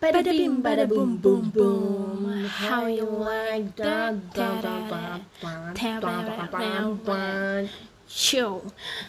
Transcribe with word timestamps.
Bada 0.00 0.36
bim 0.36 0.60
bada 0.60 0.84
boom 0.84 1.16
boom 1.16 1.48
boom. 1.48 2.44
How 2.44 2.84
you 2.84 3.08
like 3.08 3.72
that? 3.80 4.20
Show. 8.04 8.60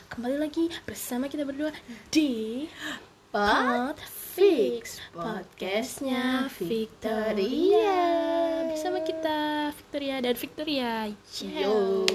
Kembali 0.07 0.39
lagi 0.39 0.71
bersama 0.87 1.27
kita 1.27 1.43
berdua 1.43 1.75
di 2.07 2.71
Pod 3.35 4.20
Fix 4.31 5.03
podcastnya 5.11 6.47
Victoria. 6.55 7.99
Bersama 8.63 9.03
kita 9.03 9.67
Victoria 9.75 10.23
dan 10.23 10.35
Victoria. 10.39 10.91
Yo. 11.43 12.07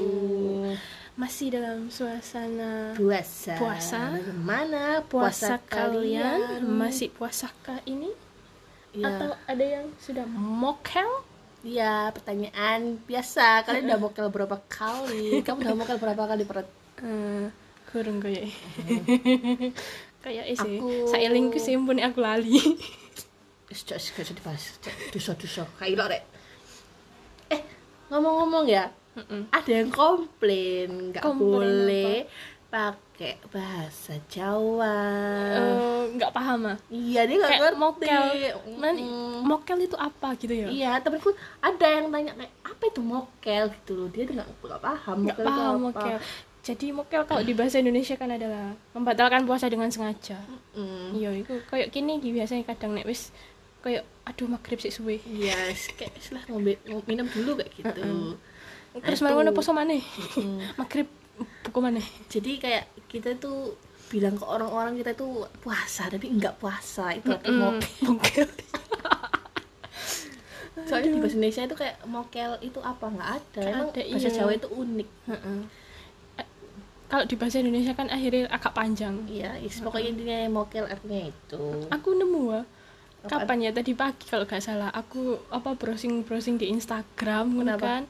Masih 1.12 1.52
dalam 1.52 1.92
suasana 1.92 2.96
Puasa. 2.96 3.60
Puasa. 3.60 4.16
Bagaimana 4.16 5.04
puasa 5.04 5.60
puasa, 5.60 5.68
kalian? 5.68 6.40
kalian? 6.56 6.64
Masih 6.64 7.12
puasakah 7.12 7.84
ini? 7.84 8.08
Ya. 8.96 9.12
Atau 9.12 9.36
ada 9.44 9.64
yang 9.76 9.92
sudah 10.00 10.24
mokel? 10.32 11.20
Ya, 11.60 12.08
pertanyaan 12.16 12.96
biasa. 13.04 13.60
Kalian 13.68 13.92
udah 13.92 14.00
mokel 14.00 14.26
berapa 14.32 14.56
kali? 14.72 15.44
Kamu 15.44 15.60
udah 15.60 15.76
mokel 15.76 16.00
berapa 16.00 16.24
kali 16.24 16.48
per 16.48 16.64
Eh, 16.96 17.52
kurang 17.92 18.24
kayak 18.24 18.48
kayak 20.26 20.44
sih 20.50 20.76
Aku- 20.76 21.06
saya 21.06 21.30
lingku 21.30 21.54
sih 21.56 21.78
pun 21.78 21.94
aku 21.96 22.18
lali 22.18 22.58
Cok, 23.66 23.98
gak 23.98 24.24
usah 24.24 24.34
dibahas. 24.34 24.64
Duso-duso. 25.10 25.62
Kayak 25.76 26.08
rek. 26.08 26.22
Eh, 27.50 27.60
ngomong-ngomong 28.08 28.64
ya, 28.64 28.88
ada 29.50 29.70
yang 29.70 29.90
komplain 29.90 31.10
nggak 31.10 31.20
boleh 31.28 32.24
pakai 32.66 33.36
bahasa 33.46 34.16
Jawa. 34.26 34.96
Eh, 35.52 36.02
nggak 36.14 36.30
paham 36.30 36.66
ah 36.66 36.78
iya, 36.88 37.26
dia 37.26 37.36
nggak 37.36 37.58
ngerti. 37.58 37.76
mokel 37.76 38.24
Man, 38.74 38.94
Mm-mm. 38.96 39.44
mokel 39.44 39.78
itu 39.82 39.96
apa 39.96 40.32
gitu 40.34 40.52
ya 40.52 40.66
Iya, 40.66 40.90
temenku 40.98 41.30
ada 41.58 41.86
yang 41.86 42.06
tanya 42.08 42.32
kayak 42.34 42.52
apa 42.64 42.82
itu 42.86 43.00
mokel 43.02 43.64
gitu 43.72 43.92
loh. 43.94 44.08
Dia 44.08 44.24
nggak 44.26 44.48
nggak 44.56 44.80
paham. 44.80 45.16
nggak 45.26 45.38
paham 45.38 45.74
mokel 45.84 46.16
jadi 46.66 46.90
mokel 46.90 47.22
kalau 47.22 47.40
di 47.40 47.52
bahasa 47.52 47.78
Indonesia 47.78 48.14
kan 48.14 48.26
adalah 48.28 48.74
membatalkan 48.90 49.44
puasa 49.44 49.66
dengan 49.66 49.86
sengaja 49.86 50.34
Mm. 50.74 51.08
iya 51.14 51.30
itu 51.32 51.56
kayak 51.64 51.88
gini 51.88 52.18
Ki, 52.18 52.28
biasanya 52.30 52.66
kadang 52.66 52.92
nek 52.92 53.06
wis 53.06 53.30
kayak 53.80 54.02
aduh 54.24 54.44
maghrib 54.46 54.76
sih 54.76 54.90
suwe 54.90 55.22
Iya, 55.22 55.54
kayak 55.98 56.18
setelah 56.18 56.42
ngombe 56.46 56.76
ngom- 56.82 57.06
minum 57.06 57.24
dulu 57.24 57.54
kayak 57.54 57.70
gitu. 57.72 58.02
terus 58.98 59.18
Aduh. 59.18 59.24
malah 59.24 59.34
ngono 59.38 59.50
poso 59.52 59.70
maneh 59.70 60.02
Mm. 60.34 60.58
maghrib 60.80 61.06
buku 61.62 61.78
maneh 61.78 62.02
Jadi 62.26 62.58
kayak 62.58 62.84
kita 63.06 63.36
tuh 63.36 63.78
bilang 64.06 64.34
ke 64.34 64.44
orang-orang 64.44 64.94
kita 64.96 65.12
tuh 65.12 65.32
puasa 65.58 66.06
tapi 66.06 66.28
enggak 66.28 66.56
puasa 66.56 67.10
itu 67.10 67.28
apa 67.28 67.46
Mm, 67.46 67.78
mokel. 68.06 68.46
Soalnya 70.78 71.08
di 71.08 71.18
bahasa 71.18 71.34
Indonesia 71.34 71.62
itu 71.64 71.74
kayak 71.74 71.96
mokel 72.06 72.50
itu 72.60 72.78
apa 72.80 73.06
nggak 73.06 73.30
ada. 73.32 73.62
Emang 73.64 73.88
ada, 73.90 74.02
bahasa 74.04 74.28
iya. 74.28 74.36
Jawa 74.36 74.52
itu 74.52 74.68
unik. 74.68 75.08
Eh, 75.26 75.62
kalau 77.06 77.22
di 77.22 77.34
bahasa 77.34 77.58
Indonesia 77.58 77.92
kan 77.92 78.08
akhirnya 78.08 78.46
agak 78.48 78.72
panjang 78.72 79.14
Iya, 79.26 79.58
is- 79.58 79.78
pokoknya 79.78 80.08
intinya 80.08 80.38
mokel 80.52 80.84
artinya 80.84 81.28
itu. 81.28 81.62
aku 81.88 82.08
nemu 82.12 82.44
Apaan? 82.46 82.66
kapan 83.42 83.58
ya 83.60 83.70
tadi 83.72 83.92
pagi 83.92 84.24
kalau 84.24 84.44
nggak 84.44 84.60
salah 84.60 84.90
aku 84.90 85.20
apa 85.48 85.72
browsing 85.72 86.22
browsing 86.22 86.56
di 86.56 86.66
Instagram 86.68 87.58
Kenapa? 87.58 87.82
kan 87.82 88.02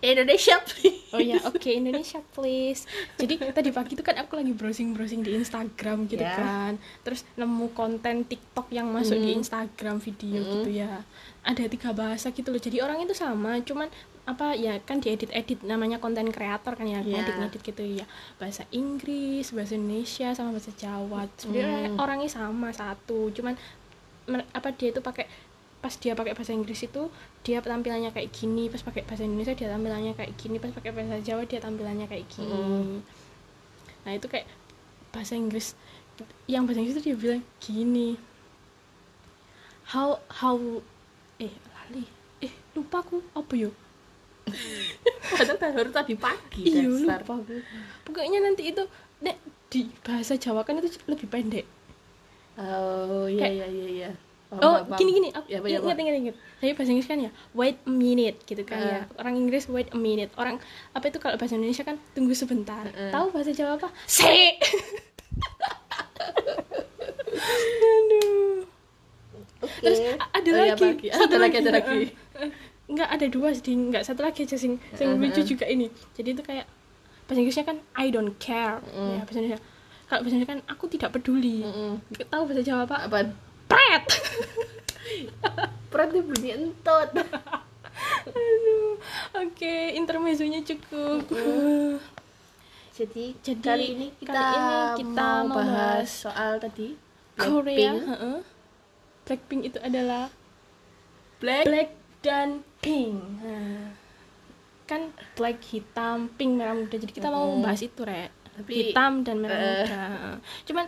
Indonesia 0.00 0.60
please. 0.60 1.10
oh 1.10 1.18
ya 1.18 1.40
oke 1.42 1.64
Indonesia 1.66 2.20
please 2.30 2.84
jadi 3.14 3.50
tadi 3.50 3.70
pagi 3.70 3.94
itu 3.94 4.02
kan 4.02 4.14
aku 4.16 4.36
lagi 4.36 4.52
browsing 4.52 4.92
browsing 4.92 5.22
di 5.22 5.32
Instagram 5.34 6.04
gitu 6.06 6.20
Ya. 6.20 6.36
kan 6.36 6.72
terus 7.00 7.24
nemu 7.34 7.72
konten 7.72 8.22
TikTok 8.22 8.68
yang 8.68 8.86
masuk 8.88 9.16
di 9.16 9.32
Hmm. 9.32 9.40
Instagram 9.40 9.96
video 9.98 10.38
Hmm. 10.38 10.52
gitu 10.54 10.70
ya 10.76 11.02
ada 11.40 11.64
tiga 11.64 11.90
bahasa 11.90 12.28
gitu 12.28 12.48
loh 12.48 12.60
jadi 12.60 12.78
orang 12.78 13.00
itu 13.00 13.12
sama 13.12 13.58
cuman 13.58 13.88
apa 14.24 14.56
ya 14.56 14.80
kan 14.80 15.04
diedit 15.04 15.28
edit 15.30 15.60
namanya 15.62 16.00
konten 16.00 16.32
kreator 16.32 16.72
kan 16.72 16.88
ya 16.88 17.04
Ya. 17.04 17.20
ngedit 17.20 17.36
ngedit 17.36 17.62
gitu 17.62 17.84
ya. 17.84 18.08
Bahasa 18.40 18.64
Inggris 18.72 19.52
bahasa 19.52 19.76
Indonesia 19.76 20.32
sama 20.32 20.56
bahasa 20.56 20.72
Jawa. 20.74 21.28
Sebenarnya 21.36 21.92
Hmm. 21.92 22.00
orangnya 22.00 22.30
sama 22.30 22.72
satu. 22.72 23.28
Cuman 23.30 23.54
apa 24.50 24.72
dia 24.72 24.88
itu 24.88 25.04
pakai 25.04 25.28
pas 25.84 25.92
dia 25.94 26.16
pakai 26.16 26.32
bahasa 26.32 26.56
Inggris 26.56 26.80
itu 26.80 27.12
dia 27.44 27.60
tampilannya 27.60 28.08
kayak 28.08 28.32
gini 28.32 28.72
pas 28.72 28.80
pakai 28.80 29.04
bahasa 29.04 29.20
Indonesia 29.20 29.52
dia 29.52 29.68
tampilannya 29.68 30.16
kayak 30.16 30.32
gini 30.40 30.56
pas 30.56 30.72
pakai 30.72 30.96
bahasa 30.96 31.20
Jawa 31.20 31.44
dia 31.44 31.60
tampilannya 31.60 32.08
kayak 32.08 32.24
gini. 32.26 32.56
Mm. 32.56 32.96
nah 34.08 34.12
itu 34.12 34.24
kayak 34.24 34.48
bahasa 35.12 35.36
Inggris. 35.36 35.76
Yang 36.46 36.62
bahasa 36.64 36.78
Inggris 36.80 36.96
itu 36.96 37.04
dia 37.04 37.16
bilang 37.16 37.42
gini. 37.60 38.16
How 39.86 40.16
how 40.32 40.56
eh 41.36 41.52
lali. 41.70 42.08
Eh 42.40 42.52
lupa 42.72 43.04
aku 43.04 43.20
apa 43.36 43.52
yo 43.54 43.68
Padahal 45.26 45.72
baru 45.72 45.90
tadi 45.90 46.14
pagi 46.14 46.62
iya 46.64 46.84
lupa 46.84 47.16
aku. 47.34 47.58
Pokoknya 48.02 48.38
nanti 48.40 48.68
itu 48.68 48.82
nek 49.20 49.36
di 49.66 49.86
bahasa 50.00 50.34
Jawa 50.34 50.62
kan 50.62 50.78
itu 50.78 50.88
lebih 51.04 51.26
pendek. 51.26 51.66
Oh 52.54 53.26
iya 53.26 53.40
Kayak- 53.42 53.54
iya 53.54 53.66
iya 53.68 53.86
iya. 53.90 54.10
Oh 54.54 54.78
paham. 54.78 54.94
gini 54.94 55.10
gini. 55.12 55.28
Aku 55.28 55.46
Ya, 55.46 55.58
ya, 55.58 55.82
ingat 55.82 55.98
ingat 55.98 56.14
ingat. 56.16 56.36
Tapi 56.56 56.72
bahasa 56.72 56.90
Inggris 56.92 57.08
kan 57.08 57.18
ya 57.18 57.30
wait 57.52 57.74
a 57.80 57.90
minute 57.90 58.38
gitu 58.44 58.62
kan 58.62 58.78
Eh. 58.78 58.86
ya 58.86 59.00
orang 59.16 59.34
Inggris 59.36 59.66
wait 59.66 59.90
a 59.90 59.98
minute. 59.98 60.30
Orang 60.34 60.62
apa 60.92 61.04
itu 61.04 61.18
kalau 61.18 61.34
bahasa 61.34 61.54
Indonesia 61.54 61.82
kan 61.82 61.98
tunggu 62.12 62.32
sebentar. 62.32 62.86
Eh. 62.86 63.10
tahu 63.10 63.30
bahasa 63.30 63.50
Jawa 63.50 63.74
apa? 63.76 63.90
Se 64.04 64.30
aduh. 67.74 68.62
Oke. 69.60 69.80
terus 69.80 69.98
ada 70.28 70.44
Oh, 70.44 70.54
iya, 70.54 70.64
lagi. 70.70 70.84
pagi. 70.84 71.06
ada 71.08 71.36
lagi 71.36 71.56
ada 71.58 71.70
lagi. 71.72 72.00
Enggak 72.94 73.10
ada 73.10 73.26
dua 73.26 73.50
sih 73.50 73.74
enggak 73.74 74.02
satu 74.02 74.22
lagi 74.22 74.42
aja 74.42 74.54
sing 74.54 74.78
sing 74.92 75.08
Eh, 75.08 75.18
lucu 75.18 75.42
juga 75.44 75.66
ini 75.66 75.86
jadi 76.12 76.30
itu 76.30 76.40
kayak 76.40 76.66
bahasa 77.24 77.38
Inggrisnya 77.38 77.64
kan 77.64 77.78
I 77.92 78.08
don't 78.08 78.38
care 78.38 78.78
Mm. 78.86 79.10
ya 79.10 79.22
bahasa 79.22 79.38
Indonesia 79.38 79.60
kalau 80.04 80.20
bahasa 80.20 80.34
Indonesia 80.34 80.52
kan 80.52 80.60
aku 80.68 80.84
tidak 80.86 81.10
peduli 81.10 81.60
Mm-mm. 81.60 81.92
tahu 82.24 82.42
bahasa 82.44 82.62
Jawa 82.62 82.84
apa 82.84 82.96
Apaan? 83.04 83.28
pret 83.66 84.04
Perut 85.90 86.10
dia 86.10 86.22
bunyi 86.22 86.50
entot. 86.52 87.06
Aduh, 88.26 88.96
oke, 89.36 89.76
intermezzonya 89.92 90.64
cukup. 90.64 91.28
Jadi, 92.90 93.34
Jadi, 93.36 93.60
kali 93.60 93.86
ini 93.92 94.06
kita, 94.14 94.32
kali 94.32 94.56
ini 94.56 94.74
kita 94.96 95.12
mau 95.12 95.44
mau 95.44 95.56
bahas 95.56 96.08
soal 96.08 96.56
tadi 96.56 96.94
Korea, 97.34 97.90
Blackpink. 97.90 97.98
heeh. 98.06 98.38
Blackpink 99.24 99.60
itu 99.64 99.78
adalah 99.78 100.30
Black. 101.36 101.64
black 101.64 101.88
dan 102.24 102.64
pink. 102.80 103.20
Nah, 103.44 103.92
kan 104.88 105.12
black 105.36 105.60
hitam, 105.68 106.32
pink 106.40 106.56
merah 106.56 106.72
muda. 106.72 106.96
Jadi 106.96 107.12
kita 107.12 107.28
mau 107.28 107.52
Mm-mm. 107.52 107.64
bahas 107.68 107.84
itu, 107.84 108.00
Rek. 108.00 108.32
Tapi, 108.56 108.72
hitam 108.72 109.20
dan 109.20 109.36
merah 109.44 109.60
eh. 109.60 109.68
muda. 109.84 110.04
Cuman 110.64 110.86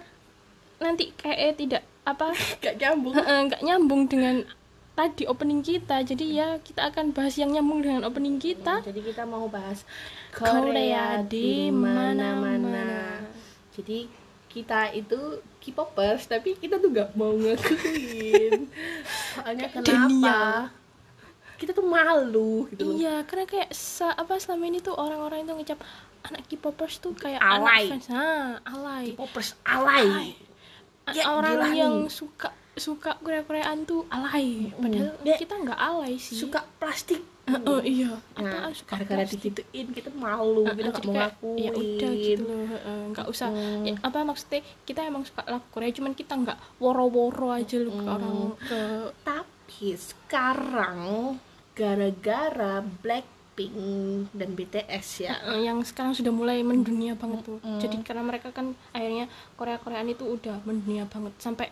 nanti 0.81 1.13
kayak 1.13 1.61
tidak 1.61 1.83
apa 2.07 2.33
Gak 2.65 2.81
nyambung. 2.81 3.13
nggak 3.17 3.63
nyambung 3.63 4.03
dengan 4.09 4.49
tadi 4.97 5.29
opening 5.29 5.61
kita. 5.61 6.01
Jadi 6.01 6.41
ya 6.41 6.57
kita 6.65 6.89
akan 6.89 7.13
bahas 7.13 7.37
yang 7.37 7.53
nyambung 7.53 7.85
dengan 7.85 8.09
opening 8.09 8.41
kita. 8.41 8.81
Jadi 8.81 9.01
kita 9.05 9.29
mau 9.29 9.45
bahas 9.53 9.85
Korea 10.33 10.57
Korea 10.57 11.07
di 11.27 11.69
mana-mana. 11.69 13.21
Jadi 13.77 14.09
kita 14.49 14.89
itu 14.97 15.45
K-popers 15.61 16.33
tapi 16.33 16.57
kita 16.57 16.81
tuh 16.81 16.89
gak 16.89 17.13
mau 17.13 17.37
ngakuin. 17.37 18.73
Soalnya 19.37 19.69
kenapa? 19.69 19.85
denial. 19.85 20.86
Kita 21.57 21.73
tuh 21.73 21.83
malu 21.83 22.69
gitu 22.69 22.83
loh. 22.85 22.95
Iya, 22.95 23.25
karena 23.25 23.45
kayak 23.45 23.71
sa- 23.71 24.13
apa 24.13 24.37
selama 24.37 24.65
ini 24.67 24.79
tuh 24.79 24.93
orang-orang 24.93 25.43
itu 25.43 25.53
ngecap 25.55 25.81
anak 26.23 26.43
K-popers 26.45 26.95
tuh 26.99 27.13
kayak 27.13 27.39
Alay. 27.39 27.89
anak 27.89 27.93
fans. 27.95 28.07
Nah, 28.09 28.61
alay. 28.63 29.05
K-popers 29.11 29.49
alay. 29.63 30.09
A- 30.09 30.25
Ya, 31.09 31.31
orang 31.31 31.71
yang 31.73 31.95
suka 32.09 32.51
suka 32.75 33.17
Korea-Koreaan 33.19 33.83
tuh 33.83 34.05
alay. 34.09 34.69
Padahal 34.71 35.17
Dek, 35.19 35.39
kita 35.39 35.55
nggak 35.57 35.79
alay 35.79 36.15
sih. 36.17 36.37
Suka 36.37 36.61
plastik. 36.77 37.23
oh 37.47 37.79
iya. 37.79 38.11
Nah, 38.35 38.67
Apa 38.67 38.75
suka 38.75 38.99
gara-gara 38.99 39.23
digituin 39.25 39.87
kita 39.89 40.11
malu, 40.11 40.67
Heeh, 40.67 40.75
kita 40.75 40.91
gak 40.91 40.99
jadi 40.99 41.07
mau 41.07 41.15
ngakuin. 41.17 41.63
ya 41.63 41.71
udah 41.73 42.11
gitu 42.13 42.43
loh 42.43 42.59
nggak 43.07 43.27
usah 43.31 43.49
Mm. 43.49 43.83
ya, 43.87 43.93
apa 44.03 44.19
maksudnya 44.21 44.61
kita 44.83 45.01
emang 45.01 45.23
suka 45.23 45.47
lagu 45.47 45.63
Korea 45.71 45.89
cuman 45.89 46.13
kita 46.13 46.35
nggak 46.35 46.59
woro-woro 46.77 47.55
aja 47.55 47.79
loh 47.79 47.95
ke 47.95 48.03
orang 48.05 48.37
ke 48.61 48.81
Tapi 49.23 49.56
sekarang 49.69 51.37
gara-gara 51.77 52.81
Blackpink 52.81 53.77
dan 54.31 54.51
BTS 54.53 55.07
ya. 55.23 55.37
Eh, 55.47 55.63
yang 55.63 55.81
sekarang 55.81 56.13
sudah 56.13 56.31
mulai 56.31 56.61
mendunia 56.61 57.13
banget 57.13 57.41
tuh 57.43 57.59
Mm-mm. 57.59 57.79
jadi 57.79 57.97
karena 58.03 58.23
mereka 58.23 58.49
kan 58.51 58.73
akhirnya 58.91 59.27
Korea 59.55 59.77
Koreaan 59.77 60.09
itu 60.09 60.25
udah 60.25 60.61
mendunia 60.63 61.05
banget 61.05 61.33
sampai 61.37 61.69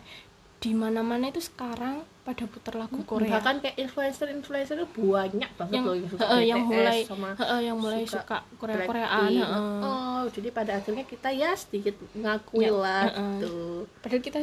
di 0.55 0.71
mana-mana 0.71 1.29
itu 1.29 1.37
sekarang 1.39 2.01
pada 2.21 2.41
putar 2.43 2.73
lagu 2.75 2.97
Korea 3.03 3.37
bahkan 3.37 3.59
kayak 3.59 3.77
influencer-influencer 3.77 4.75
itu 4.75 4.87
banyak 4.95 5.51
banget 5.51 5.73
yang 5.73 5.85
loh 5.85 5.93
yang 5.93 6.09
suka 6.09 6.23
heeh, 6.23 6.41
yang 6.43 6.59
BTS 6.59 6.71
mulai 6.71 6.99
sama 7.03 7.29
heeh, 7.35 7.59
yang 7.61 7.77
mulai 7.77 8.01
suka 8.01 8.17
suka 8.17 8.37
Korea-Koreaan 8.57 9.29
heeh. 9.29 9.79
oh 9.83 10.21
jadi 10.27 10.49
pada 10.49 10.71
akhirnya 10.75 11.05
kita 11.05 11.29
ya 11.29 11.53
sedikit 11.53 11.93
ngakui 12.13 12.65
Ya, 12.65 12.73
lah 12.73 13.03
heeh. 13.05 13.29
gitu 13.35 13.55
padahal 14.01 14.21
kita 14.23 14.39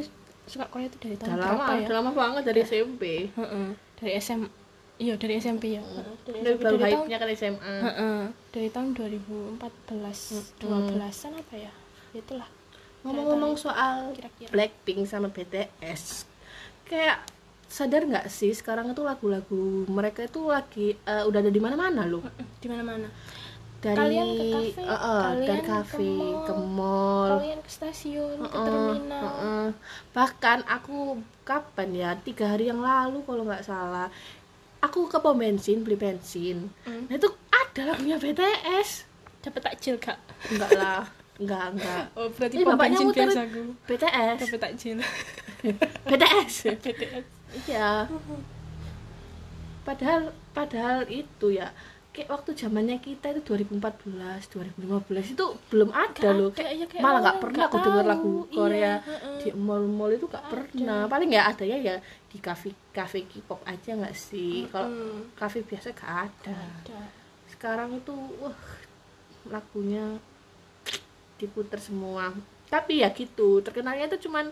suka 0.53 0.69
Korea 0.69 0.87
itu 0.93 0.99
dari 1.01 1.17
tahun 1.17 1.33
udah 1.33 1.41
berapa 1.41 1.57
lama 1.57 1.73
ya? 1.73 1.87
udah 1.89 1.97
lama 1.97 2.11
banget 2.13 2.43
dari 2.45 2.61
SMP 2.61 3.03
Heeh, 3.33 3.67
dari 3.97 4.13
SM 4.21 4.41
iya 5.01 5.15
dari 5.17 5.35
SMP 5.41 5.65
ya. 5.75 5.83
Heeh, 5.83 6.15
dari 6.29 6.39
SMP 6.45 6.61
baru 6.61 6.77
dari 6.77 6.93
tahun 6.93 7.01
hype-nya 7.09 7.17
kan 7.17 7.29
SMA 7.33 7.75
Heeh, 7.89 8.19
dari 8.53 8.69
tahun 8.69 8.89
2014 8.93 10.61
12-an 10.61 11.33
apa 11.41 11.55
ya? 11.57 11.73
Itulah. 12.13 12.49
Ngomong-ngomong 13.03 13.57
soal 13.59 14.13
kira-kira. 14.15 14.53
Blackpink 14.53 15.09
sama 15.09 15.33
BTS 15.33 16.29
kayak 16.87 17.25
sadar 17.73 18.05
nggak 18.05 18.29
sih 18.29 18.53
sekarang 18.53 18.93
itu 18.93 19.01
lagu-lagu 19.01 19.89
mereka 19.89 20.29
itu 20.29 20.45
lagi 20.45 20.93
eh, 20.93 21.25
udah 21.25 21.41
ada 21.41 21.49
di 21.49 21.57
mana-mana 21.57 22.05
loh? 22.05 22.21
Di 22.61 22.69
mana-mana 22.69 23.09
dari 23.83 23.99
Kalian 24.15 24.29
ke 24.31 24.45
kafe, 24.47 24.81
eh, 24.81 24.95
eh, 24.95 25.21
kalian 25.21 25.43
dari 25.43 25.59
ke 25.59 25.67
kafe 25.67 26.07
mall, 26.09 26.39
ke 26.41 26.55
mall 26.55 27.31
kalian 27.35 27.61
ke 27.61 27.71
stasiun 27.73 28.37
ke 28.39 28.47
Heeh, 28.47 28.63
terminal. 28.65 29.23
heeh. 29.27 29.67
bahkan 30.11 30.59
aku 30.65 30.99
kapan 31.43 31.89
ya 31.93 32.11
tiga 32.17 32.47
hari 32.49 32.71
yang 32.71 32.79
lalu 32.81 33.19
kalau 33.23 33.43
nggak 33.43 33.63
salah 33.63 34.07
aku 34.79 35.07
ke 35.07 35.19
pom 35.19 35.35
bensin 35.35 35.83
beli 35.83 35.95
bensin. 35.95 36.71
Hmm. 36.83 37.07
nah 37.07 37.15
itu 37.17 37.27
ada 37.49 37.83
lagunya 37.89 38.17
BTS 38.17 39.07
dapat 39.41 39.63
takjil 39.65 39.95
kak? 39.97 40.19
Enggak 40.47 40.71
lah 40.73 41.03
enggak 41.37 41.65
enggak. 41.73 42.03
Oh 42.17 42.27
berarti 42.29 42.57
pom 42.61 42.71
bapaknya 42.73 42.97
bensin 42.97 43.07
muter- 43.09 43.27
biasa 43.29 43.43
gue 43.47 43.65
BTS 43.85 44.37
dapat 44.41 44.61
takjil. 44.61 44.97
BTS 46.11 46.53
BTS 46.71 47.25
iya. 47.67 48.07
Padahal 49.83 50.31
padahal 50.53 51.03
itu 51.09 51.47
ya 51.53 51.75
kayak 52.13 52.29
waktu 52.29 52.51
zamannya 52.53 53.01
kita 53.01 53.33
itu 53.33 53.41
2014 53.41 54.45
2015 54.53 55.33
itu 55.33 55.45
belum 55.73 55.91
ada 55.91 56.13
Nggak 56.21 56.35
loh. 56.37 56.51
kayak 56.53 56.73
iya, 56.77 56.85
kayak 56.85 57.01
malah 57.01 57.21
nggak 57.21 57.33
orang 57.33 57.43
pernah 57.43 57.57
nggak 57.59 57.71
aku 57.73 57.79
denger 57.81 58.05
tahu. 58.05 58.13
lagu 58.13 58.33
Iya, 58.37 58.53
Korea 58.53 58.93
heeh. 59.01 59.37
di 59.41 59.49
mall-mall 59.57 60.13
itu 60.13 60.27
nggak 60.29 60.45
pernah. 60.47 61.01
paling 61.09 61.31
ya 61.31 61.43
adanya 61.49 61.79
ya 61.81 61.97
di 62.29 62.39
kafe 62.39 62.69
kafe 62.91 63.25
K-pop 63.25 63.61
aja 63.65 63.91
nggak 63.97 64.13
sih. 64.15 64.69
Kalau 64.69 64.89
Hmm, 64.89 65.33
kafe 65.33 65.65
biasa 65.65 65.89
gak 65.93 66.13
ada. 66.29 66.53
Ada. 66.85 67.01
sekarang 67.49 67.95
itu 67.95 68.11
wah 68.39 68.57
lagunya 69.47 70.19
diputer 71.37 71.79
semua. 71.79 72.31
Tapi 72.69 73.01
ya 73.01 73.09
gitu 73.11 73.61
terkenalnya 73.61 74.09
itu 74.09 74.29
cuman 74.29 74.49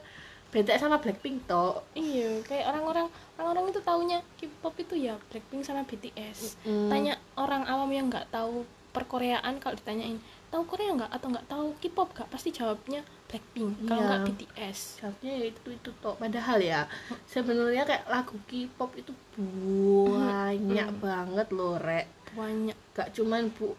BTS 0.50 0.81
sama 0.81 0.99
Blackpink 0.99 1.47
toh. 1.47 1.81
Iya 1.93 2.43
kayak 2.43 2.67
orang-orang 2.69 3.06
orang-orang 3.35 3.70
itu 3.70 3.81
taunya 3.81 4.19
K-pop 4.35 4.75
itu 4.76 4.94
ya 4.97 5.14
Blackpink 5.29 5.62
sama 5.62 5.82
BTS 5.82 6.58
Mm. 6.62 6.88
tanya 6.88 7.14
orang 7.35 7.62
awam 7.64 7.88
yang 7.88 8.06
nggak 8.06 8.29
tahu 8.29 8.62
perkoreaan 8.91 9.56
kalau 9.56 9.75
ditanyain 9.75 10.19
tahu 10.50 10.67
Korea 10.67 10.91
nggak 10.91 11.11
atau 11.11 11.31
nggak 11.31 11.47
tahu 11.47 11.67
K-pop 11.79 12.11
nggak? 12.11 12.29
Pasti 12.29 12.50
jawabnya 12.50 13.00
Blackpink 13.26 13.87
kalau 13.87 14.02
Iya. 14.02 14.08
nggak 14.11 14.23
BTS 14.26 14.79
jawabnya 14.99 15.32
ya 15.32 15.44
itu 15.47 15.69
itu 15.70 15.91
toh. 15.97 16.14
Padahal 16.14 16.58
ya 16.58 16.81
sebenarnya 17.25 17.87
kayak 17.87 18.05
lagu 18.06 18.35
K-pop 18.44 18.91
itu 18.94 19.14
banyak 20.11 20.88
banget 20.99 21.49
loh 21.50 21.79
rek. 21.79 22.06
Banyak. 22.32 22.75
Gak 22.91 23.11
cuman 23.12 23.50
bu 23.50 23.75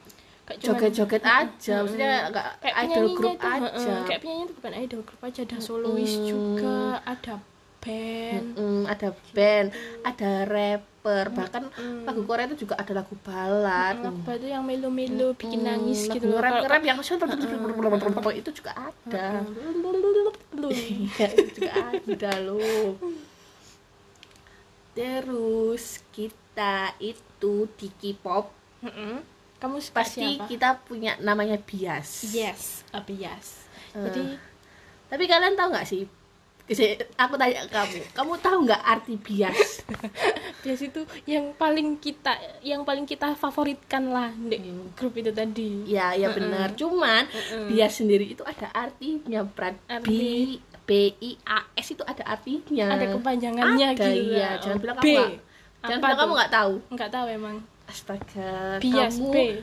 joget-joget 0.59 1.23
aja 1.23 1.71
Mm-mm. 1.71 1.81
maksudnya 1.85 2.11
gak 2.33 2.47
kayak 2.59 2.75
idol 2.87 3.05
group 3.15 3.37
itu, 3.37 3.47
aja 3.47 3.93
kayak 4.07 4.19
penyanyi 4.19 4.43
itu 4.43 4.53
bukan 4.59 4.73
idol 4.75 5.01
group 5.07 5.21
aja 5.23 5.39
ada 5.47 5.57
solois 5.63 6.13
Mm-mm. 6.17 6.27
juga 6.27 6.79
ada 7.07 7.35
band 7.81 8.45
Mm-mm, 8.57 8.81
ada 8.85 9.07
band 9.33 9.67
ada 10.05 10.31
rapper 10.45 11.25
bahkan 11.33 11.63
Mm-mm. 11.73 12.05
lagu 12.05 12.21
Korea 12.29 12.45
itu 12.45 12.67
juga 12.67 12.77
ada 12.77 12.93
lagu 12.93 13.13
balad 13.25 13.95
lagu 14.05 14.21
itu 14.37 14.47
yang 14.49 14.63
melo-melo 14.65 15.33
bikin 15.33 15.65
nangis 15.65 16.05
lagu 16.05 16.21
gitu 16.21 16.25
loh 16.29 16.39
rap 16.41 16.61
rap 16.61 16.83
yang 16.85 16.97
itu 18.41 18.49
juga 18.53 18.71
ada 18.77 19.27
Iya, 20.61 21.27
itu 21.33 21.49
juga 21.57 21.73
ada 21.89 22.31
loh 22.45 23.01
terus 24.93 26.03
kita 26.11 26.93
itu 27.01 27.65
di 27.79 27.87
K-pop 27.89 28.53
Mm-mm. 28.85 29.30
Kamu 29.61 29.77
pasti 29.93 30.41
siapa? 30.41 30.49
kita 30.49 30.69
punya 30.81 31.13
namanya 31.21 31.61
bias. 31.61 32.33
Yes 32.33 32.81
a 32.89 32.99
bias. 33.05 33.69
Eh. 33.93 34.01
jadi 34.09 34.23
tapi 35.11 35.23
kalian 35.29 35.53
tahu 35.53 35.69
nggak 35.69 35.87
sih? 35.87 36.03
Aku 37.19 37.35
tanya 37.35 37.67
ke 37.67 37.69
kamu 37.69 37.99
kamu 38.15 38.33
tahu 38.39 38.57
nggak 38.65 38.81
arti 38.81 39.13
bias? 39.19 39.83
Bias 40.61 40.77
itu 40.85 41.01
yang 41.25 41.57
paling 41.57 41.97
kita 41.97 42.37
yang 42.61 42.85
paling 42.85 43.03
kita 43.09 43.33
favoritkan 43.33 44.13
lah 44.13 44.29
di 44.29 44.61
grup 44.93 45.17
itu 45.17 45.33
tadi. 45.33 45.89
Ya 45.89 46.13
ya 46.13 46.29
benar. 46.31 46.77
Cuman 46.77 47.25
bias 47.65 47.97
sendiri 47.97 48.37
itu 48.37 48.45
ada 48.45 48.69
artinya 48.71 49.41
Prat. 49.41 49.73
B 49.89 49.89
Arti. 49.89 50.61
B 50.85 50.91
I 51.17 51.31
A 51.49 51.65
S 51.73 51.97
itu 51.97 52.05
ada 52.05 52.23
artinya. 52.23 52.93
Ada 52.93 53.05
kepanjangannya 53.09 53.87
ada, 53.97 54.05
gitu 54.05 54.21
lah. 54.37 54.53
jangan 54.61 54.77
Oh, 54.77 54.81
bilang 54.85 54.97
B. 55.01 55.07
kamu 55.09 55.33
jangan 55.81 55.97
Apa 55.97 56.05
bilang 56.05 56.19
kamu 56.21 56.31
nggak 56.37 56.53
tahu. 56.53 56.73
Nggak 56.93 57.09
tahu 57.09 57.25
emang 57.27 57.55
astaga 57.91 58.79
bias 58.79 59.19
kamu 59.19 59.59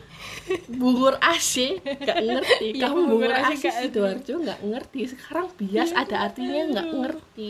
bungur 0.77 1.17
AC 1.25 1.81
nggak 1.81 2.19
ngerti. 2.21 2.67
Iya, 2.77 2.83
kamu 2.85 3.01
bungur 3.09 3.33
bungur 3.33 3.33
AC 3.33 3.65
AC 3.65 3.65
sidoarjo 3.89 4.35
nggak 4.45 4.61
ngerti. 4.69 5.01
Sekarang 5.09 5.47
bias 5.57 5.91
ada 5.97 6.17
artinya 6.29 6.63
nggak 6.77 6.89
ngerti. 6.93 7.49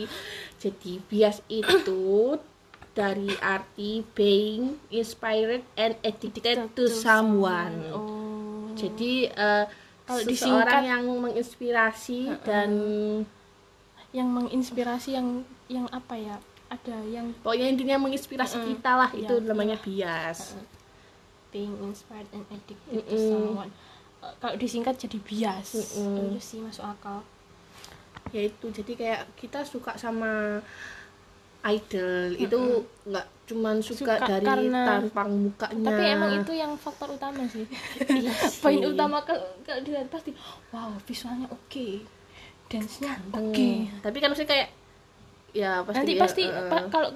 Jadi 0.55 0.91
bias 1.11 1.43
itu 1.51 2.39
dari 2.95 3.31
arti 3.43 4.07
being 4.15 4.79
inspired 4.89 5.63
and 5.75 5.99
addicted 6.01 6.71
to 6.73 6.87
someone. 6.87 7.75
oh. 7.91 8.71
Jadi 8.79 9.27
Kalau 10.09 10.25
seseorang 10.25 10.83
yang 10.89 11.03
menginspirasi 11.05 12.33
dan 12.41 12.71
yang 14.09 14.25
menginspirasi 14.33 15.13
yang 15.13 15.45
yang 15.69 15.85
apa 15.93 16.17
ya 16.17 16.35
ada 16.69 16.97
yang 17.03 17.33
pokoknya 17.35 17.67
intinya 17.67 17.97
menginspirasi 17.99 18.55
Mm-mm. 18.55 18.69
kita 18.71 18.91
lah 18.93 19.09
Iya, 19.09 19.21
itu 19.23 19.33
namanya 19.41 19.77
iya. 19.81 19.85
bias. 20.29 20.53
Being 21.49 21.73
inspired 21.81 22.29
and 22.29 22.45
addicted 22.47 22.77
to 23.01 23.09
Mm-mm. 23.09 23.25
someone. 23.27 23.71
Eh, 24.19 24.33
kalau 24.37 24.55
disingkat 24.55 24.95
jadi 24.95 25.17
bias. 25.19 25.67
Mm-mm. 25.75 26.29
itu 26.29 26.39
sih 26.39 26.59
masuk 26.59 26.85
akal. 26.85 27.25
Ya 28.29 28.45
itu 28.45 28.65
jadi 28.69 28.91
kayak 28.93 29.21
kita 29.35 29.61
suka 29.63 29.93
sama 29.95 30.61
idol. 31.61 32.37
Itu 32.37 32.59
nggak 33.03 33.25
cuman 33.45 33.81
suka, 33.81 34.13
Suka 34.15 34.29
dari 34.29 34.45
karena- 34.69 34.85
tampang 35.01 35.29
mukanya. 35.41 35.87
Tapi 35.89 36.03
emang 36.07 36.31
itu 36.37 36.51
yang 36.53 36.71
faktor 36.75 37.09
utama 37.09 37.41
sih. 37.45 37.65
Iya 38.07 38.29
sih. 38.45 38.61
poin 38.61 38.79
utama 38.79 39.19
kalau 39.21 39.41
kalau 39.59 39.81
dilihat 39.81 40.07
pasti 40.07 40.31
wow 40.69 40.93
visualnya 41.01 41.49
oke. 41.49 42.05
Dance-nya 42.69 43.17
Hmm, 43.25 43.49
oke. 43.49 43.69
Tapi 43.99 44.17
kan 44.19 44.29
mesti 44.29 44.45
kayak 44.45 44.69
ya 45.51 45.81
pasti 45.81 45.97
nanti 45.99 46.13
pasti 46.15 46.43
eh, 46.45 46.69
pa- 46.69 46.87
kalau 46.87 47.09